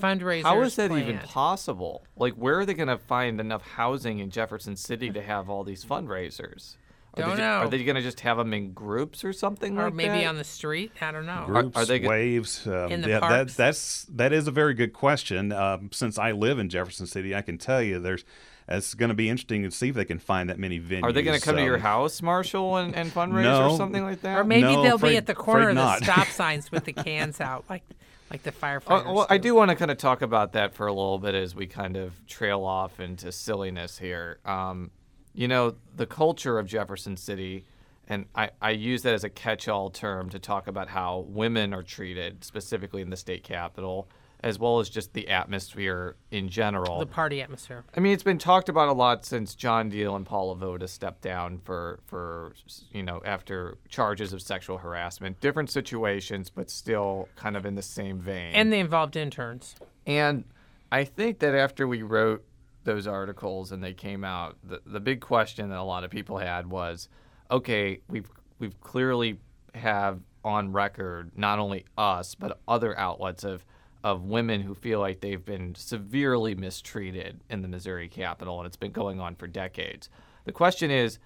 fundraisers. 0.00 0.44
How 0.44 0.62
is 0.62 0.76
that 0.76 0.92
even 0.92 1.18
possible? 1.18 2.04
Like, 2.16 2.34
where 2.34 2.60
are 2.60 2.66
they 2.66 2.74
going 2.74 2.88
to 2.88 2.98
find 2.98 3.40
enough 3.40 3.62
housing 3.62 4.18
in 4.18 4.30
Jefferson 4.30 4.76
City 4.76 5.10
to 5.10 5.22
have 5.22 5.50
all 5.50 5.64
these 5.64 5.84
fundraisers? 5.84 6.76
Are 7.14 7.22
Don't 7.22 7.36
they, 7.36 7.42
know. 7.42 7.48
Are 7.58 7.68
they 7.68 7.82
going 7.82 7.96
to 7.96 8.02
just 8.02 8.20
have 8.20 8.36
them 8.36 8.54
in 8.54 8.72
groups 8.72 9.24
or 9.24 9.32
something 9.32 9.76
Or 9.78 9.84
like 9.86 9.94
maybe 9.94 10.18
that? 10.20 10.26
on 10.26 10.36
the 10.36 10.44
street. 10.44 10.92
I 11.00 11.10
don't 11.10 11.26
know. 11.26 11.42
groups, 11.46 11.76
are 11.76 11.84
they 11.84 11.98
go- 11.98 12.08
waves. 12.08 12.66
Um, 12.66 12.92
In 12.92 13.00
the 13.02 13.08
yeah, 13.08 13.20
that, 13.20 13.28
parks? 13.28 13.54
that's 13.56 14.04
that 14.14 14.32
is 14.32 14.46
a 14.46 14.52
very 14.52 14.74
good 14.74 14.92
question. 14.92 15.50
Um, 15.52 15.90
since 15.92 16.18
I 16.18 16.30
live 16.32 16.58
in 16.60 16.68
Jefferson 16.68 17.06
City, 17.06 17.34
I 17.34 17.42
can 17.42 17.58
tell 17.58 17.82
you 17.82 17.98
there's. 17.98 18.24
It's 18.72 18.94
going 18.94 19.08
to 19.08 19.16
be 19.16 19.28
interesting 19.28 19.64
to 19.64 19.70
see 19.72 19.88
if 19.88 19.96
they 19.96 20.04
can 20.04 20.20
find 20.20 20.48
that 20.48 20.56
many 20.56 20.78
venues. 20.78 21.02
Are 21.02 21.10
they 21.10 21.22
going 21.22 21.36
to 21.36 21.44
come 21.44 21.56
to 21.56 21.64
your 21.64 21.74
um, 21.74 21.80
house, 21.80 22.22
Marshall, 22.22 22.76
and, 22.76 22.94
and 22.94 23.10
fundraise 23.14 23.42
No. 23.42 23.70
or 23.72 23.76
something 23.76 24.04
like 24.04 24.20
that? 24.20 24.38
Or 24.38 24.44
maybe 24.44 24.62
No, 24.62 24.82
they'll 24.84 24.94
afraid- 24.94 25.10
be 25.10 25.16
at 25.16 25.26
the 25.26 25.34
corner 25.34 25.70
of 25.70 25.76
afraid 25.76 26.00
the 26.06 26.12
stop 26.12 26.28
signs 26.32 26.70
with 26.70 26.84
the 26.84 26.92
cans 26.92 27.40
out, 27.40 27.64
like 27.68 27.82
like 28.30 28.44
the 28.44 28.52
firefighters. 28.52 29.06
Oh, 29.06 29.12
well, 29.12 29.26
I 29.28 29.38
do 29.38 29.56
want 29.56 29.70
to 29.70 29.74
kind 29.74 29.90
of 29.90 29.98
talk 29.98 30.22
about 30.22 30.52
that 30.52 30.74
for 30.74 30.86
a 30.86 30.92
little 30.92 31.18
bit 31.18 31.34
as 31.34 31.52
we 31.52 31.66
kind 31.66 31.96
of 31.96 32.12
trail 32.28 32.62
off 32.62 33.00
into 33.00 33.32
silliness 33.32 33.98
here. 33.98 34.38
Um, 34.44 34.92
you 35.34 35.48
know, 35.48 35.76
the 35.94 36.06
culture 36.06 36.58
of 36.58 36.66
Jefferson 36.66 37.16
City, 37.16 37.64
and 38.08 38.26
I, 38.34 38.50
I 38.60 38.70
use 38.70 39.02
that 39.02 39.14
as 39.14 39.24
a 39.24 39.30
catch 39.30 39.68
all 39.68 39.90
term 39.90 40.30
to 40.30 40.38
talk 40.38 40.66
about 40.66 40.88
how 40.88 41.26
women 41.28 41.72
are 41.72 41.82
treated, 41.82 42.44
specifically 42.44 43.02
in 43.02 43.10
the 43.10 43.16
state 43.16 43.44
capitol, 43.44 44.08
as 44.42 44.58
well 44.58 44.80
as 44.80 44.88
just 44.88 45.12
the 45.12 45.28
atmosphere 45.28 46.16
in 46.30 46.48
general. 46.48 46.98
The 46.98 47.06
party 47.06 47.42
atmosphere. 47.42 47.84
I 47.94 48.00
mean, 48.00 48.12
it's 48.12 48.22
been 48.22 48.38
talked 48.38 48.68
about 48.68 48.88
a 48.88 48.92
lot 48.92 49.24
since 49.24 49.54
John 49.54 49.90
Diehl 49.90 50.16
and 50.16 50.24
Paul 50.24 50.56
LeVota 50.56 50.88
stepped 50.88 51.20
down 51.20 51.58
for, 51.58 52.00
for 52.06 52.54
you 52.90 53.02
know, 53.02 53.20
after 53.24 53.76
charges 53.88 54.32
of 54.32 54.40
sexual 54.40 54.78
harassment. 54.78 55.40
Different 55.40 55.70
situations, 55.70 56.50
but 56.50 56.70
still 56.70 57.28
kind 57.36 57.56
of 57.56 57.66
in 57.66 57.74
the 57.74 57.82
same 57.82 58.18
vein. 58.18 58.54
And 58.54 58.72
they 58.72 58.80
involved 58.80 59.14
interns. 59.14 59.74
And 60.06 60.44
I 60.90 61.04
think 61.04 61.40
that 61.40 61.54
after 61.54 61.86
we 61.86 62.02
wrote 62.02 62.42
those 62.84 63.06
articles 63.06 63.72
and 63.72 63.82
they 63.82 63.92
came 63.94 64.24
out, 64.24 64.56
the, 64.64 64.80
the 64.86 65.00
big 65.00 65.20
question 65.20 65.68
that 65.70 65.78
a 65.78 65.82
lot 65.82 66.04
of 66.04 66.10
people 66.10 66.38
had 66.38 66.68
was, 66.68 67.08
okay, 67.50 68.00
we've 68.08 68.30
we've 68.58 68.78
clearly 68.80 69.38
have 69.74 70.20
on 70.44 70.72
record 70.72 71.30
not 71.36 71.58
only 71.58 71.84
us 71.98 72.34
but 72.34 72.58
other 72.66 72.98
outlets 72.98 73.44
of 73.44 73.64
of 74.02 74.24
women 74.24 74.62
who 74.62 74.74
feel 74.74 74.98
like 74.98 75.20
they've 75.20 75.44
been 75.44 75.74
severely 75.74 76.54
mistreated 76.54 77.40
in 77.50 77.60
the 77.62 77.68
Missouri 77.68 78.08
Capitol, 78.08 78.58
and 78.58 78.66
it's 78.66 78.76
been 78.76 78.92
going 78.92 79.20
on 79.20 79.34
for 79.34 79.46
decades. 79.46 80.08
The 80.44 80.52
question 80.52 80.90
is, 80.90 81.18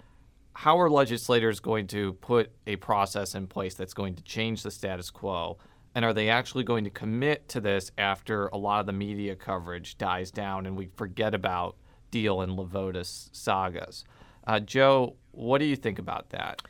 how 0.53 0.79
are 0.79 0.89
legislators 0.89 1.59
going 1.59 1.87
to 1.87 2.13
put 2.13 2.51
a 2.67 2.75
process 2.77 3.33
in 3.35 3.47
place 3.47 3.75
that's 3.75 3.93
going 3.93 4.15
to 4.15 4.23
change 4.23 4.63
the 4.63 4.71
status 4.71 5.09
quo? 5.09 5.57
And 5.95 6.03
are 6.03 6.13
they 6.13 6.29
actually 6.29 6.65
going 6.65 6.83
to 6.83 6.89
commit 6.89 7.47
to 7.49 7.61
this 7.61 7.91
after 7.97 8.47
a 8.47 8.57
lot 8.57 8.81
of 8.81 8.85
the 8.85 8.93
media 8.93 9.35
coverage 9.35 9.97
dies 9.97 10.29
down 10.29 10.65
and 10.65 10.75
we 10.75 10.89
forget 10.97 11.33
about 11.33 11.77
Diehl 12.11 12.43
and 12.43 12.57
LeVota's 12.57 13.29
sagas? 13.31 14.03
Uh, 14.45 14.59
Joe, 14.59 15.15
what 15.31 15.59
do 15.59 15.65
you 15.65 15.77
think 15.77 15.97
about 15.97 16.29
that? 16.31 16.61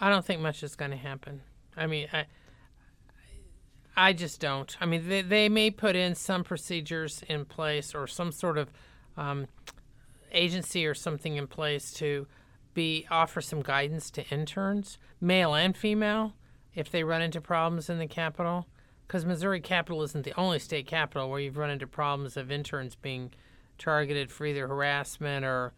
I 0.00 0.10
don't 0.10 0.24
think 0.24 0.40
much 0.40 0.64
is 0.64 0.74
going 0.74 0.90
to 0.90 0.96
happen. 0.96 1.42
I 1.76 1.86
mean, 1.86 2.08
I, 2.12 2.26
I 3.96 4.12
just 4.12 4.40
don't. 4.40 4.76
I 4.80 4.86
mean, 4.86 5.08
they, 5.08 5.22
they 5.22 5.48
may 5.48 5.70
put 5.70 5.94
in 5.94 6.16
some 6.16 6.42
procedures 6.42 7.22
in 7.28 7.44
place 7.44 7.94
or 7.94 8.08
some 8.08 8.32
sort 8.32 8.58
of 8.58 8.72
um, 9.16 9.46
agency 10.32 10.86
or 10.86 10.94
something 10.94 11.36
in 11.36 11.46
place 11.46 11.92
to 11.94 12.26
be 12.74 13.06
offer 13.10 13.40
some 13.40 13.62
guidance 13.62 14.10
to 14.10 14.26
interns, 14.28 14.98
male 15.20 15.54
and 15.54 15.76
female, 15.76 16.32
if 16.74 16.90
they 16.90 17.04
run 17.04 17.22
into 17.22 17.40
problems 17.40 17.88
in 17.88 17.98
the 17.98 18.06
Capitol. 18.06 18.66
Because 19.12 19.26
Missouri 19.26 19.60
capital 19.60 20.02
isn't 20.04 20.24
the 20.24 20.32
only 20.40 20.58
state 20.58 20.86
capital 20.86 21.28
where 21.28 21.38
you've 21.38 21.58
run 21.58 21.68
into 21.68 21.86
problems 21.86 22.38
of 22.38 22.50
interns 22.50 22.94
being 22.94 23.30
targeted 23.76 24.32
for 24.32 24.46
either 24.46 24.66
harassment 24.66 25.44
or 25.44 25.74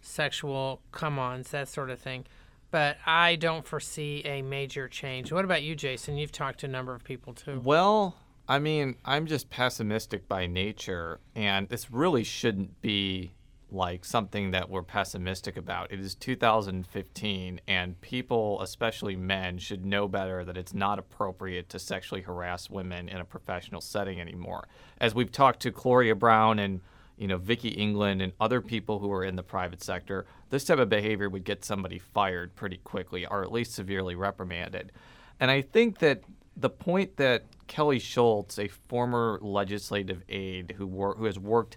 sexual 0.00 0.80
come-ons, 0.92 1.50
that 1.50 1.66
sort 1.66 1.90
of 1.90 1.98
thing. 1.98 2.26
But 2.70 2.98
I 3.04 3.34
don't 3.34 3.66
foresee 3.66 4.22
a 4.24 4.40
major 4.40 4.86
change. 4.86 5.32
What 5.32 5.44
about 5.44 5.64
you, 5.64 5.74
Jason? 5.74 6.16
You've 6.16 6.30
talked 6.30 6.60
to 6.60 6.66
a 6.66 6.68
number 6.68 6.94
of 6.94 7.02
people 7.02 7.34
too. 7.34 7.60
Well, 7.64 8.14
I 8.46 8.60
mean, 8.60 8.94
I'm 9.04 9.26
just 9.26 9.50
pessimistic 9.50 10.28
by 10.28 10.46
nature, 10.46 11.18
and 11.34 11.68
this 11.68 11.90
really 11.90 12.22
shouldn't 12.22 12.80
be 12.82 13.32
like 13.76 14.04
something 14.04 14.50
that 14.50 14.70
we're 14.70 14.82
pessimistic 14.82 15.56
about. 15.56 15.92
It 15.92 16.00
is 16.00 16.14
2015, 16.14 17.60
and 17.68 18.00
people, 18.00 18.60
especially 18.62 19.14
men, 19.14 19.58
should 19.58 19.84
know 19.84 20.08
better 20.08 20.44
that 20.44 20.56
it's 20.56 20.74
not 20.74 20.98
appropriate 20.98 21.68
to 21.68 21.78
sexually 21.78 22.22
harass 22.22 22.70
women 22.70 23.08
in 23.08 23.18
a 23.18 23.24
professional 23.24 23.80
setting 23.80 24.20
anymore. 24.20 24.66
As 24.98 25.14
we've 25.14 25.30
talked 25.30 25.60
to 25.60 25.70
Gloria 25.70 26.14
Brown 26.14 26.58
and 26.58 26.80
you 27.16 27.28
know 27.28 27.38
Vicky 27.38 27.68
England 27.68 28.20
and 28.22 28.32
other 28.40 28.60
people 28.60 28.98
who 28.98 29.12
are 29.12 29.24
in 29.24 29.36
the 29.36 29.42
private 29.42 29.82
sector, 29.82 30.26
this 30.50 30.64
type 30.64 30.78
of 30.78 30.88
behavior 30.88 31.28
would 31.28 31.44
get 31.44 31.64
somebody 31.64 31.98
fired 31.98 32.56
pretty 32.56 32.78
quickly, 32.78 33.26
or 33.26 33.42
at 33.42 33.52
least 33.52 33.74
severely 33.74 34.14
reprimanded. 34.14 34.90
And 35.38 35.50
I 35.50 35.60
think 35.60 35.98
that 35.98 36.22
the 36.56 36.70
point 36.70 37.16
that 37.18 37.44
Kelly 37.66 37.98
Schultz, 37.98 38.58
a 38.58 38.68
former 38.68 39.38
legislative 39.42 40.22
aide 40.28 40.74
who 40.78 40.86
wor- 40.86 41.16
who 41.16 41.26
has 41.26 41.38
worked 41.38 41.76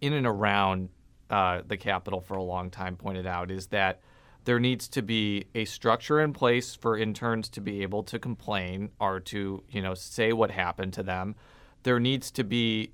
in 0.00 0.12
and 0.12 0.26
around 0.26 0.90
uh, 1.30 1.62
the 1.66 1.76
Capitol 1.76 2.20
for 2.20 2.34
a 2.34 2.42
long 2.42 2.70
time, 2.70 2.96
pointed 2.96 3.26
out 3.26 3.50
is 3.50 3.68
that 3.68 4.00
there 4.44 4.58
needs 4.58 4.88
to 4.88 5.02
be 5.02 5.46
a 5.54 5.64
structure 5.64 6.20
in 6.20 6.32
place 6.32 6.74
for 6.74 6.96
interns 6.96 7.48
to 7.50 7.60
be 7.60 7.82
able 7.82 8.02
to 8.04 8.18
complain 8.18 8.90
or 8.98 9.20
to 9.20 9.62
you 9.70 9.82
know 9.82 9.94
say 9.94 10.32
what 10.32 10.50
happened 10.50 10.92
to 10.94 11.02
them. 11.02 11.34
There 11.82 12.00
needs 12.00 12.30
to 12.32 12.44
be 12.44 12.92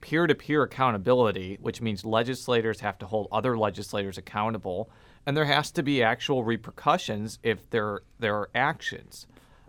peer-to-peer 0.00 0.62
accountability, 0.62 1.58
which 1.60 1.82
means 1.82 2.04
legislators 2.04 2.80
have 2.80 2.98
to 2.98 3.06
hold 3.06 3.28
other 3.30 3.56
legislators 3.56 4.16
accountable, 4.18 4.90
and 5.26 5.36
there 5.36 5.44
has 5.44 5.70
to 5.72 5.82
be 5.82 6.02
actual 6.02 6.44
repercussions 6.44 7.38
if 7.42 7.68
there 7.70 8.00
there 8.18 8.34
are 8.36 8.50
actions, 8.54 9.26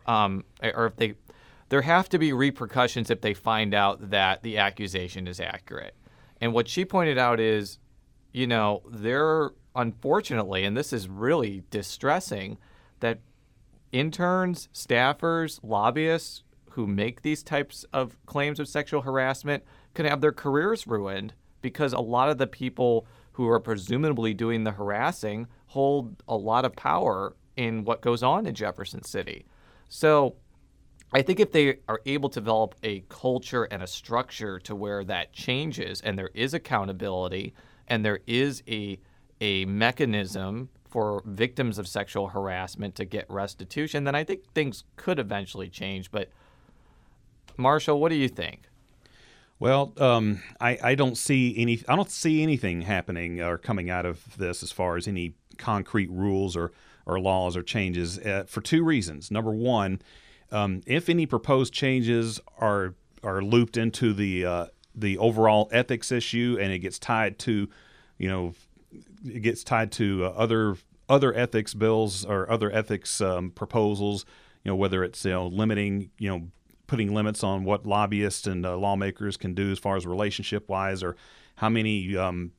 um, 0.07 0.43
or 0.63 0.87
if 0.87 0.95
they 0.95 1.15
there 1.69 1.81
have 1.81 2.09
to 2.09 2.19
be 2.19 2.33
repercussions 2.33 3.09
if 3.09 3.21
they 3.21 3.33
find 3.33 3.73
out 3.73 4.09
that 4.09 4.43
the 4.43 4.57
accusation 4.57 5.27
is 5.27 5.39
accurate. 5.39 5.95
And 6.41 6.53
what 6.53 6.67
she 6.67 6.83
pointed 6.83 7.17
out 7.17 7.39
is, 7.39 7.77
you 8.31 8.47
know, 8.47 8.81
there 8.89 9.51
unfortunately, 9.75 10.63
and 10.63 10.75
this 10.75 10.93
is 10.93 11.07
really 11.07 11.63
distressing, 11.69 12.57
that 12.99 13.19
interns, 13.91 14.69
staffers, 14.73 15.59
lobbyists 15.63 16.43
who 16.71 16.87
make 16.87 17.21
these 17.21 17.43
types 17.43 17.85
of 17.93 18.17
claims 18.25 18.59
of 18.59 18.67
sexual 18.67 19.01
harassment 19.01 19.63
can 19.93 20.05
have 20.05 20.21
their 20.21 20.31
careers 20.31 20.87
ruined 20.87 21.33
because 21.61 21.93
a 21.93 21.99
lot 21.99 22.29
of 22.29 22.37
the 22.37 22.47
people 22.47 23.05
who 23.33 23.47
are 23.47 23.59
presumably 23.59 24.33
doing 24.33 24.63
the 24.63 24.71
harassing 24.71 25.47
hold 25.67 26.23
a 26.27 26.35
lot 26.35 26.65
of 26.65 26.75
power 26.75 27.35
in 27.55 27.83
what 27.83 28.01
goes 28.01 28.23
on 28.23 28.45
in 28.45 28.55
Jefferson 28.55 29.03
City. 29.03 29.45
So 29.89 30.35
I 31.13 31.21
think 31.21 31.39
if 31.39 31.51
they 31.51 31.79
are 31.89 32.01
able 32.05 32.29
to 32.29 32.39
develop 32.39 32.75
a 32.83 33.01
culture 33.09 33.65
and 33.65 33.83
a 33.83 33.87
structure 33.87 34.59
to 34.59 34.75
where 34.75 35.03
that 35.03 35.33
changes 35.33 35.99
and 36.01 36.17
there 36.17 36.31
is 36.33 36.53
accountability 36.53 37.53
and 37.87 38.05
there 38.05 38.19
is 38.27 38.63
a 38.67 38.99
a 39.39 39.65
mechanism 39.65 40.69
for 40.91 41.23
victims 41.25 41.79
of 41.79 41.87
sexual 41.87 42.27
harassment 42.27 42.95
to 42.95 43.05
get 43.05 43.25
restitution, 43.29 44.03
then 44.03 44.13
I 44.13 44.23
think 44.23 44.43
things 44.53 44.83
could 44.97 45.19
eventually 45.19 45.69
change. 45.69 46.11
But 46.11 46.29
Marshall, 47.57 47.99
what 47.99 48.09
do 48.09 48.15
you 48.15 48.27
think? 48.27 48.63
Well, 49.57 49.93
um, 49.97 50.41
I, 50.59 50.77
I 50.83 50.95
don't 50.95 51.17
see 51.17 51.55
any. 51.57 51.81
I 51.87 51.95
don't 51.95 52.09
see 52.09 52.41
anything 52.41 52.81
happening 52.81 53.41
or 53.41 53.57
coming 53.57 53.89
out 53.89 54.05
of 54.05 54.37
this 54.37 54.63
as 54.63 54.71
far 54.71 54.97
as 54.97 55.07
any 55.07 55.35
concrete 55.57 56.09
rules 56.09 56.57
or 56.57 56.71
or 57.05 57.19
laws 57.19 57.55
or 57.55 57.63
changes 57.63 58.17
uh, 58.19 58.45
for 58.47 58.61
two 58.61 58.83
reasons. 58.83 59.31
Number 59.31 59.51
one, 59.51 60.01
um, 60.51 60.81
if 60.85 61.09
any 61.09 61.25
proposed 61.25 61.73
changes 61.73 62.39
are 62.57 62.95
are 63.23 63.41
looped 63.41 63.77
into 63.77 64.13
the 64.13 64.45
uh, 64.45 64.65
the 64.95 65.17
overall 65.17 65.69
ethics 65.71 66.11
issue 66.11 66.57
and 66.59 66.71
it 66.71 66.79
gets 66.79 66.99
tied 66.99 67.39
to, 67.39 67.69
you 68.17 68.27
know, 68.27 68.53
it 69.25 69.41
gets 69.41 69.63
tied 69.63 69.91
to 69.93 70.25
uh, 70.25 70.29
other 70.29 70.75
other 71.09 71.33
ethics 71.33 71.73
bills 71.73 72.25
or 72.25 72.49
other 72.49 72.71
ethics 72.71 73.21
um, 73.21 73.51
proposals. 73.51 74.25
You 74.63 74.71
know, 74.71 74.75
whether 74.75 75.03
it's 75.03 75.23
you 75.25 75.31
know 75.31 75.47
limiting 75.47 76.11
you 76.17 76.29
know 76.29 76.47
putting 76.87 77.13
limits 77.13 77.43
on 77.43 77.63
what 77.63 77.85
lobbyists 77.85 78.47
and 78.47 78.65
uh, 78.65 78.77
lawmakers 78.77 79.37
can 79.37 79.53
do 79.53 79.71
as 79.71 79.79
far 79.79 79.95
as 79.95 80.05
relationship 80.05 80.67
wise, 80.69 81.03
or 81.03 81.15
how 81.55 81.69
many. 81.69 82.15
Um, 82.17 82.51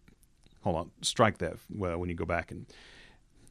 hold 0.62 0.77
on, 0.77 0.90
strike 1.03 1.38
that 1.38 1.55
well, 1.71 1.99
when 1.99 2.09
you 2.09 2.14
go 2.14 2.27
back 2.27 2.51
and. 2.51 2.66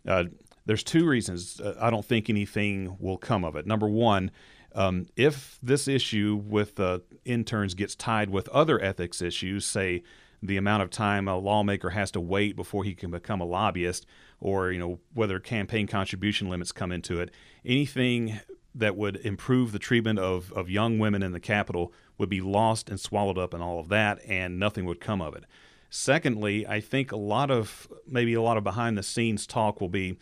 Uh, 0.07 0.23
there's 0.65 0.83
two 0.83 1.05
reasons 1.05 1.59
uh, 1.59 1.75
I 1.79 1.89
don't 1.89 2.05
think 2.05 2.29
anything 2.29 2.95
will 2.99 3.17
come 3.17 3.43
of 3.43 3.55
it. 3.55 3.65
Number 3.67 3.87
one, 3.87 4.31
um, 4.73 5.07
if 5.15 5.57
this 5.61 5.87
issue 5.87 6.41
with 6.45 6.79
uh, 6.79 6.99
interns 7.25 7.73
gets 7.73 7.95
tied 7.95 8.29
with 8.29 8.47
other 8.49 8.81
ethics 8.81 9.21
issues, 9.21 9.65
say 9.65 10.03
the 10.41 10.57
amount 10.57 10.83
of 10.83 10.89
time 10.89 11.27
a 11.27 11.37
lawmaker 11.37 11.91
has 11.91 12.11
to 12.11 12.19
wait 12.19 12.55
before 12.55 12.83
he 12.83 12.95
can 12.95 13.11
become 13.11 13.41
a 13.41 13.45
lobbyist, 13.45 14.05
or 14.39 14.71
you 14.71 14.79
know 14.79 14.99
whether 15.13 15.39
campaign 15.39 15.87
contribution 15.87 16.49
limits 16.49 16.71
come 16.71 16.91
into 16.91 17.19
it, 17.19 17.31
anything 17.65 18.39
that 18.73 18.95
would 18.95 19.17
improve 19.17 19.71
the 19.71 19.79
treatment 19.79 20.17
of, 20.17 20.51
of 20.53 20.69
young 20.69 20.97
women 20.97 21.21
in 21.21 21.33
the 21.33 21.39
Capitol 21.39 21.91
would 22.17 22.29
be 22.29 22.39
lost 22.39 22.89
and 22.89 22.99
swallowed 22.99 23.37
up 23.37 23.53
in 23.53 23.61
all 23.61 23.79
of 23.79 23.89
that, 23.89 24.19
and 24.25 24.57
nothing 24.57 24.85
would 24.85 25.01
come 25.01 25.21
of 25.21 25.35
it. 25.35 25.43
Secondly, 25.89 26.65
I 26.65 26.79
think 26.79 27.11
a 27.11 27.17
lot 27.17 27.51
of 27.51 27.91
maybe 28.07 28.33
a 28.33 28.41
lot 28.41 28.57
of 28.57 28.63
behind 28.63 28.97
the 28.97 29.03
scenes 29.03 29.45
talk 29.45 29.81
will 29.81 29.89
be 29.89 30.17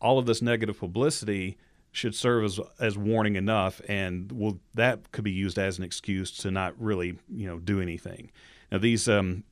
all 0.00 0.18
of 0.18 0.26
this 0.26 0.42
negative 0.42 0.80
publicity 0.80 1.56
should 1.92 2.14
serve 2.14 2.44
as 2.44 2.58
as 2.80 2.98
warning 2.98 3.36
enough, 3.36 3.80
and 3.88 4.32
will 4.32 4.58
that 4.74 5.12
could 5.12 5.24
be 5.24 5.30
used 5.30 5.58
as 5.58 5.78
an 5.78 5.84
excuse 5.84 6.30
to 6.38 6.50
not 6.50 6.74
really 6.78 7.18
you 7.28 7.46
know 7.46 7.58
do 7.58 7.80
anything. 7.80 8.32
Now 8.70 8.78
these 8.78 9.08
um, 9.08 9.44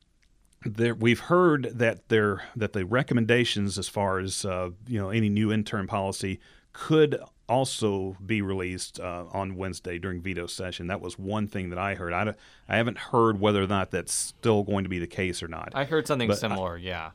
there, 0.65 0.95
we've 0.95 1.19
heard 1.19 1.71
that 1.73 2.09
there 2.09 2.43
that 2.55 2.73
the 2.73 2.85
recommendations 2.85 3.77
as 3.77 3.87
far 3.87 4.19
as 4.19 4.43
uh, 4.43 4.71
you 4.87 4.99
know 4.99 5.09
any 5.09 5.29
new 5.29 5.51
intern 5.53 5.87
policy 5.87 6.39
could 6.73 7.19
also 7.47 8.15
be 8.25 8.41
released 8.41 8.99
uh, 8.99 9.25
on 9.33 9.55
Wednesday 9.55 9.99
during 9.99 10.21
veto 10.21 10.47
session. 10.47 10.87
That 10.87 11.01
was 11.01 11.19
one 11.19 11.47
thing 11.47 11.69
that 11.69 11.77
I 11.77 11.95
heard. 11.95 12.13
I, 12.13 12.33
I 12.69 12.77
haven't 12.77 12.97
heard 12.97 13.41
whether 13.41 13.61
or 13.61 13.67
not 13.67 13.91
that's 13.91 14.13
still 14.13 14.63
going 14.63 14.85
to 14.85 14.89
be 14.89 14.99
the 14.99 15.07
case 15.07 15.43
or 15.43 15.49
not. 15.49 15.69
I 15.75 15.83
heard 15.83 16.07
something 16.07 16.29
But 16.29 16.39
similar, 16.39 16.77
yeah. 16.77 17.11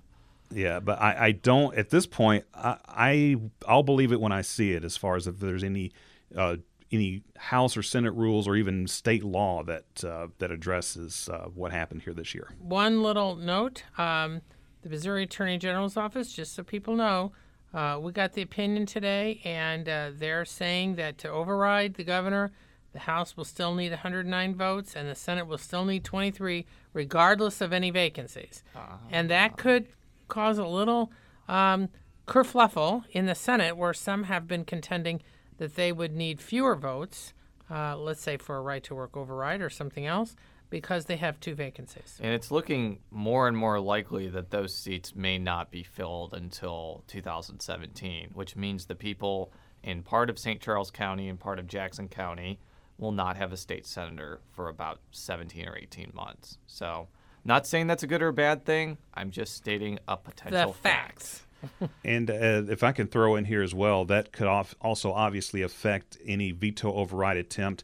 Yeah, 0.50 0.80
but 0.80 1.00
I, 1.00 1.26
I 1.26 1.32
don't 1.32 1.76
at 1.76 1.90
this 1.90 2.06
point. 2.06 2.44
I, 2.54 2.78
I 2.88 3.36
I'll 3.66 3.82
believe 3.82 4.12
it 4.12 4.20
when 4.20 4.32
I 4.32 4.42
see 4.42 4.72
it. 4.72 4.84
As 4.84 4.96
far 4.96 5.16
as 5.16 5.26
if 5.26 5.40
there's 5.40 5.64
any 5.64 5.92
uh, 6.36 6.56
any 6.92 7.22
House 7.36 7.76
or 7.76 7.82
Senate 7.82 8.12
rules 8.12 8.46
or 8.46 8.56
even 8.56 8.86
state 8.86 9.24
law 9.24 9.62
that 9.64 10.04
uh, 10.04 10.28
that 10.38 10.50
addresses 10.50 11.28
uh, 11.32 11.46
what 11.54 11.72
happened 11.72 12.02
here 12.02 12.14
this 12.14 12.34
year. 12.34 12.52
One 12.58 13.02
little 13.02 13.36
note 13.36 13.84
um, 13.98 14.42
the 14.82 14.88
Missouri 14.88 15.24
Attorney 15.24 15.58
General's 15.58 15.96
office, 15.96 16.32
just 16.32 16.54
so 16.54 16.62
people 16.62 16.94
know, 16.94 17.32
uh, 17.74 17.98
we 18.00 18.12
got 18.12 18.34
the 18.34 18.42
opinion 18.42 18.86
today, 18.86 19.40
and 19.44 19.88
uh, 19.88 20.10
they're 20.14 20.44
saying 20.44 20.94
that 20.96 21.18
to 21.18 21.28
override 21.28 21.94
the 21.94 22.04
governor, 22.04 22.52
the 22.92 23.00
House 23.00 23.36
will 23.36 23.44
still 23.44 23.74
need 23.74 23.90
109 23.90 24.54
votes, 24.54 24.94
and 24.94 25.08
the 25.08 25.14
Senate 25.14 25.46
will 25.46 25.58
still 25.58 25.84
need 25.84 26.04
23, 26.04 26.64
regardless 26.92 27.60
of 27.60 27.72
any 27.72 27.90
vacancies. 27.90 28.62
And 29.10 29.28
that 29.28 29.56
could 29.56 29.88
cause 30.28 30.58
a 30.58 30.66
little 30.66 31.12
um, 31.48 31.88
kerfluffle 32.26 33.04
in 33.10 33.26
the 33.26 33.34
Senate, 33.34 33.76
where 33.76 33.94
some 33.94 34.24
have 34.24 34.46
been 34.46 34.64
contending 34.64 35.22
that 35.58 35.76
they 35.76 35.92
would 35.92 36.14
need 36.14 36.40
fewer 36.40 36.76
votes, 36.76 37.32
uh, 37.70 37.96
let's 37.96 38.20
say 38.20 38.36
for 38.36 38.56
a 38.56 38.60
right 38.60 38.82
to 38.84 38.94
work 38.94 39.16
override 39.16 39.62
or 39.62 39.70
something 39.70 40.06
else, 40.06 40.36
because 40.68 41.04
they 41.06 41.16
have 41.16 41.38
two 41.40 41.54
vacancies. 41.54 42.18
And 42.20 42.34
it's 42.34 42.50
looking 42.50 42.98
more 43.10 43.48
and 43.48 43.56
more 43.56 43.80
likely 43.80 44.28
that 44.28 44.50
those 44.50 44.74
seats 44.74 45.14
may 45.14 45.38
not 45.38 45.70
be 45.70 45.82
filled 45.82 46.34
until 46.34 47.04
2017, 47.06 48.30
which 48.34 48.56
means 48.56 48.86
the 48.86 48.94
people 48.94 49.52
in 49.82 50.02
part 50.02 50.28
of 50.28 50.38
St. 50.38 50.60
Charles 50.60 50.90
County 50.90 51.28
and 51.28 51.38
part 51.38 51.58
of 51.58 51.66
Jackson 51.66 52.08
County 52.08 52.58
will 52.98 53.12
not 53.12 53.36
have 53.36 53.52
a 53.52 53.56
state 53.56 53.86
senator 53.86 54.40
for 54.50 54.68
about 54.68 55.00
17 55.12 55.68
or 55.68 55.76
18 55.76 56.10
months. 56.14 56.58
So, 56.66 57.08
not 57.46 57.66
saying 57.66 57.86
that's 57.86 58.02
a 58.02 58.06
good 58.06 58.22
or 58.22 58.28
a 58.28 58.32
bad 58.32 58.64
thing. 58.64 58.98
I'm 59.14 59.30
just 59.30 59.54
stating 59.54 59.98
a 60.08 60.16
potential 60.16 60.72
The 60.72 60.78
facts. 60.78 61.42
And 62.04 62.30
uh, 62.30 62.62
if 62.68 62.82
I 62.84 62.92
can 62.92 63.06
throw 63.08 63.34
in 63.34 63.46
here 63.46 63.62
as 63.62 63.74
well, 63.74 64.04
that 64.04 64.30
could 64.30 64.46
off 64.46 64.74
also 64.80 65.12
obviously 65.12 65.62
affect 65.62 66.18
any 66.24 66.52
veto 66.52 66.92
override 66.92 67.38
attempt 67.38 67.82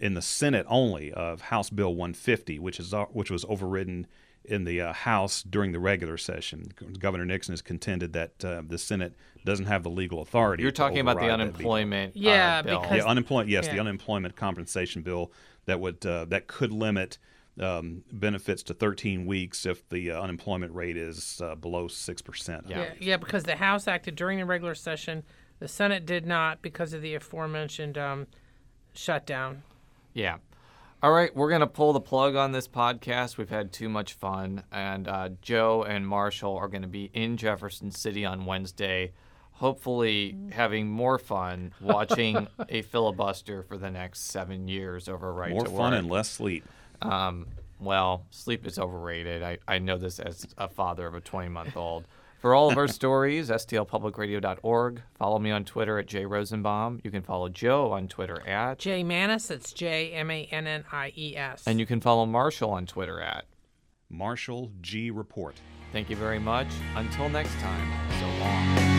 in 0.00 0.14
the 0.14 0.22
Senate 0.22 0.66
only 0.68 1.12
of 1.12 1.42
House 1.42 1.70
Bill 1.70 1.94
150, 1.94 2.58
which 2.58 2.80
is 2.80 2.92
uh, 2.94 3.04
which 3.12 3.30
was 3.30 3.44
overridden 3.44 4.06
in 4.44 4.64
the 4.64 4.80
uh, 4.80 4.92
House 4.94 5.42
during 5.42 5.70
the 5.72 5.78
regular 5.78 6.16
session. 6.16 6.72
Governor 6.98 7.26
Nixon 7.26 7.52
has 7.52 7.60
contended 7.62 8.14
that 8.14 8.44
uh, 8.44 8.62
the 8.66 8.78
Senate 8.78 9.14
doesn't 9.44 9.66
have 9.66 9.82
the 9.82 9.90
legal 9.90 10.22
authority. 10.22 10.62
You're 10.62 10.72
to 10.72 10.76
talking 10.76 10.98
about 11.00 11.16
the 11.18 11.24
override 11.24 11.38
veto. 11.40 11.50
unemployment 11.50 12.16
uh, 12.16 12.20
Yeah, 12.20 12.62
bill. 12.62 12.80
because- 12.80 12.96
Yeah, 12.96 13.04
unemployment. 13.04 13.50
Yes, 13.50 13.68
the 13.68 13.78
unemployment 13.78 14.34
compensation 14.34 15.02
bill 15.02 15.30
that 15.66 15.78
would 15.78 16.04
uh, 16.06 16.24
that 16.30 16.46
could 16.46 16.72
limit 16.72 17.18
um, 17.60 18.02
benefits 18.12 18.62
to 18.64 18.74
13 18.74 19.26
weeks 19.26 19.66
if 19.66 19.88
the 19.90 20.10
uh, 20.12 20.20
unemployment 20.20 20.74
rate 20.74 20.96
is 20.96 21.40
uh, 21.44 21.54
below 21.54 21.88
six 21.88 22.22
percent. 22.22 22.64
Yeah. 22.68 22.78
Yeah, 22.80 22.90
yeah, 23.00 23.16
because 23.16 23.44
the 23.44 23.56
House 23.56 23.86
acted 23.86 24.16
during 24.16 24.38
the 24.38 24.44
regular 24.46 24.74
session, 24.74 25.22
the 25.58 25.68
Senate 25.68 26.06
did 26.06 26.26
not 26.26 26.62
because 26.62 26.92
of 26.92 27.02
the 27.02 27.14
aforementioned 27.14 27.98
um, 27.98 28.26
shutdown. 28.94 29.62
Yeah. 30.14 30.38
All 31.02 31.12
right, 31.12 31.34
we're 31.34 31.48
going 31.48 31.62
to 31.62 31.66
pull 31.66 31.94
the 31.94 32.00
plug 32.00 32.36
on 32.36 32.52
this 32.52 32.68
podcast. 32.68 33.38
We've 33.38 33.48
had 33.48 33.72
too 33.72 33.88
much 33.88 34.12
fun. 34.12 34.64
And 34.70 35.08
uh, 35.08 35.30
Joe 35.40 35.82
and 35.82 36.06
Marshall 36.06 36.56
are 36.58 36.68
going 36.68 36.82
to 36.82 36.88
be 36.88 37.10
in 37.14 37.38
Jefferson 37.38 37.90
City 37.90 38.22
on 38.26 38.44
Wednesday, 38.44 39.12
hopefully 39.52 40.36
having 40.52 40.88
more 40.88 41.18
fun 41.18 41.72
watching 41.80 42.48
a 42.68 42.82
filibuster 42.82 43.62
for 43.62 43.78
the 43.78 43.90
next 43.90 44.26
seven 44.30 44.68
years 44.68 45.08
over 45.08 45.32
right 45.32 45.52
More 45.52 45.64
to 45.64 45.70
fun 45.70 45.92
work. 45.92 45.98
and 46.00 46.10
less 46.10 46.30
sleep. 46.30 46.64
Um, 47.02 47.46
well, 47.78 48.26
sleep 48.30 48.66
is 48.66 48.78
overrated. 48.78 49.42
I, 49.42 49.58
I 49.66 49.78
know 49.78 49.96
this 49.96 50.18
as 50.18 50.46
a 50.58 50.68
father 50.68 51.06
of 51.06 51.14
a 51.14 51.20
20 51.20 51.48
month 51.48 51.76
old. 51.76 52.04
For 52.40 52.54
all 52.54 52.70
of 52.70 52.78
our 52.78 52.88
stories, 53.00 53.50
stlpublicradio.org. 53.50 55.02
Follow 55.18 55.38
me 55.38 55.50
on 55.50 55.64
Twitter 55.64 55.98
at 55.98 56.06
Jay 56.06 56.24
Rosenbaum. 56.24 57.00
You 57.04 57.10
can 57.10 57.22
follow 57.22 57.48
Joe 57.48 57.92
on 57.92 58.08
Twitter 58.08 58.46
at, 58.46 58.78
Jay 58.78 59.02
Mannies, 59.02 59.48
that's 59.48 59.72
J 59.72 60.12
M 60.12 60.30
A 60.30 60.44
N 60.50 60.66
N 60.66 60.84
I 60.90 61.12
E 61.16 61.36
S. 61.36 61.64
and 61.66 61.78
you 61.78 61.86
can 61.86 62.00
follow 62.00 62.26
Marshall 62.26 62.70
on 62.70 62.86
Twitter 62.86 63.20
at. 63.20 63.44
Marshall 64.08 64.72
G. 64.80 65.10
Report. 65.10 65.54
Thank 65.92 66.10
you 66.10 66.16
very 66.16 66.38
much. 66.38 66.68
Until 66.96 67.28
next 67.28 67.54
time, 67.60 67.92
so 68.18 68.26
long. 68.44 68.89